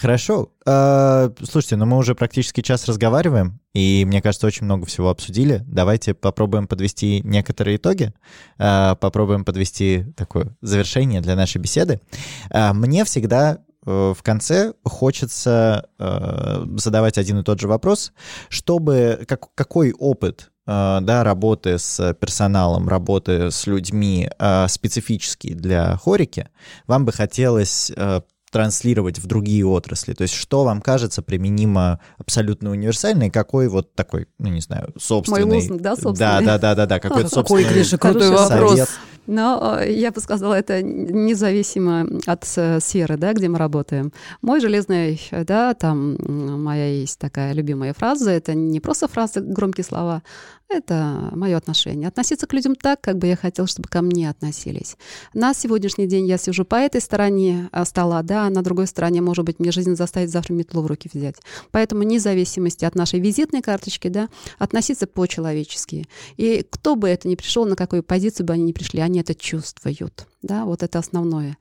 [0.00, 0.48] Хорошо.
[0.64, 5.62] А, слушайте, ну мы уже практически час разговариваем, и мне кажется, очень много всего обсудили.
[5.66, 8.14] Давайте попробуем подвести некоторые итоги,
[8.56, 12.00] а, попробуем подвести такое завершение для нашей беседы.
[12.48, 18.14] А, мне всегда э, в конце хочется э, задавать один и тот же вопрос,
[18.48, 25.96] чтобы как, какой опыт Э, да, работы с персоналом, работы с людьми э, специфические для
[25.96, 26.48] хорики,
[26.86, 28.20] вам бы хотелось э,
[28.50, 30.14] транслировать в другие отрасли?
[30.14, 34.92] То есть что вам кажется применимо абсолютно универсально и какой вот такой, ну не знаю,
[34.98, 35.44] собственный...
[35.44, 36.16] Мой лозунг, да, собственный?
[36.16, 38.88] Да, да, да, да, да, какой-то собственный Какой, Гриша, крутой вопрос.
[39.26, 44.12] Но э, я бы сказала, это независимо от сферы, да, где мы работаем.
[44.42, 46.16] Мой железный, да, там
[46.62, 50.22] моя есть такая любимая фраза, это не просто фраза, громкие слова,
[50.70, 52.08] это мое отношение.
[52.08, 54.96] Относиться к людям так, как бы я хотел, чтобы ко мне относились.
[55.34, 59.20] На сегодняшний день я сижу по этой стороне э, стола, да, а на другой стороне,
[59.20, 61.36] может быть, мне жизнь заставит завтра метлу в руки взять.
[61.70, 66.06] Поэтому вне зависимости от нашей визитной карточки, да, относиться по-человечески.
[66.36, 69.34] И кто бы это ни пришел, на какую позицию бы они ни пришли, они это
[69.34, 70.26] чувствуют.
[70.42, 71.58] Да, вот это основное.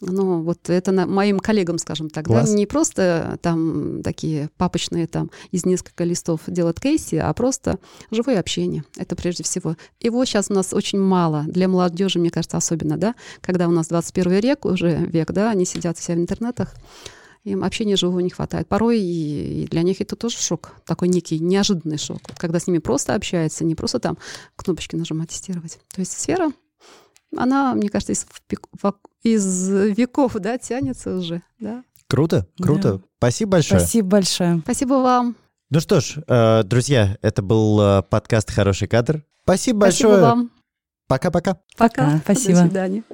[0.00, 5.30] Ну, вот это на, моим коллегам, скажем так, да, не просто там такие папочные там
[5.50, 7.78] из нескольких листов делать кейси, а просто
[8.10, 8.84] живое общение.
[8.96, 9.76] Это прежде всего.
[10.00, 11.44] Его сейчас у нас очень мало.
[11.46, 15.64] Для молодежи, мне кажется, особенно, да, когда у нас 21 век, уже век, да, они
[15.66, 16.74] сидят все в интернетах,
[17.44, 18.68] им общения живого не хватает.
[18.68, 23.14] Порой и для них это тоже шок, такой некий неожиданный шок, когда с ними просто
[23.14, 24.18] общается, не просто там
[24.56, 25.78] кнопочки нажимать, тестировать.
[25.94, 26.52] То есть сфера
[27.36, 28.26] она, мне кажется, из,
[29.22, 31.84] из веков, да, тянется уже, да.
[32.08, 32.94] Круто, круто.
[32.94, 33.00] Да.
[33.18, 33.80] Спасибо большое.
[33.80, 34.60] Спасибо большое.
[34.64, 35.36] Спасибо вам.
[35.70, 39.24] Ну что ж, э, друзья, это был э, подкаст «Хороший кадр».
[39.44, 40.20] Спасибо, Спасибо большое.
[40.20, 40.50] вам.
[41.06, 41.58] Пока-пока.
[41.76, 42.18] Пока.
[42.24, 42.54] Спасибо.
[42.60, 43.04] До свидания.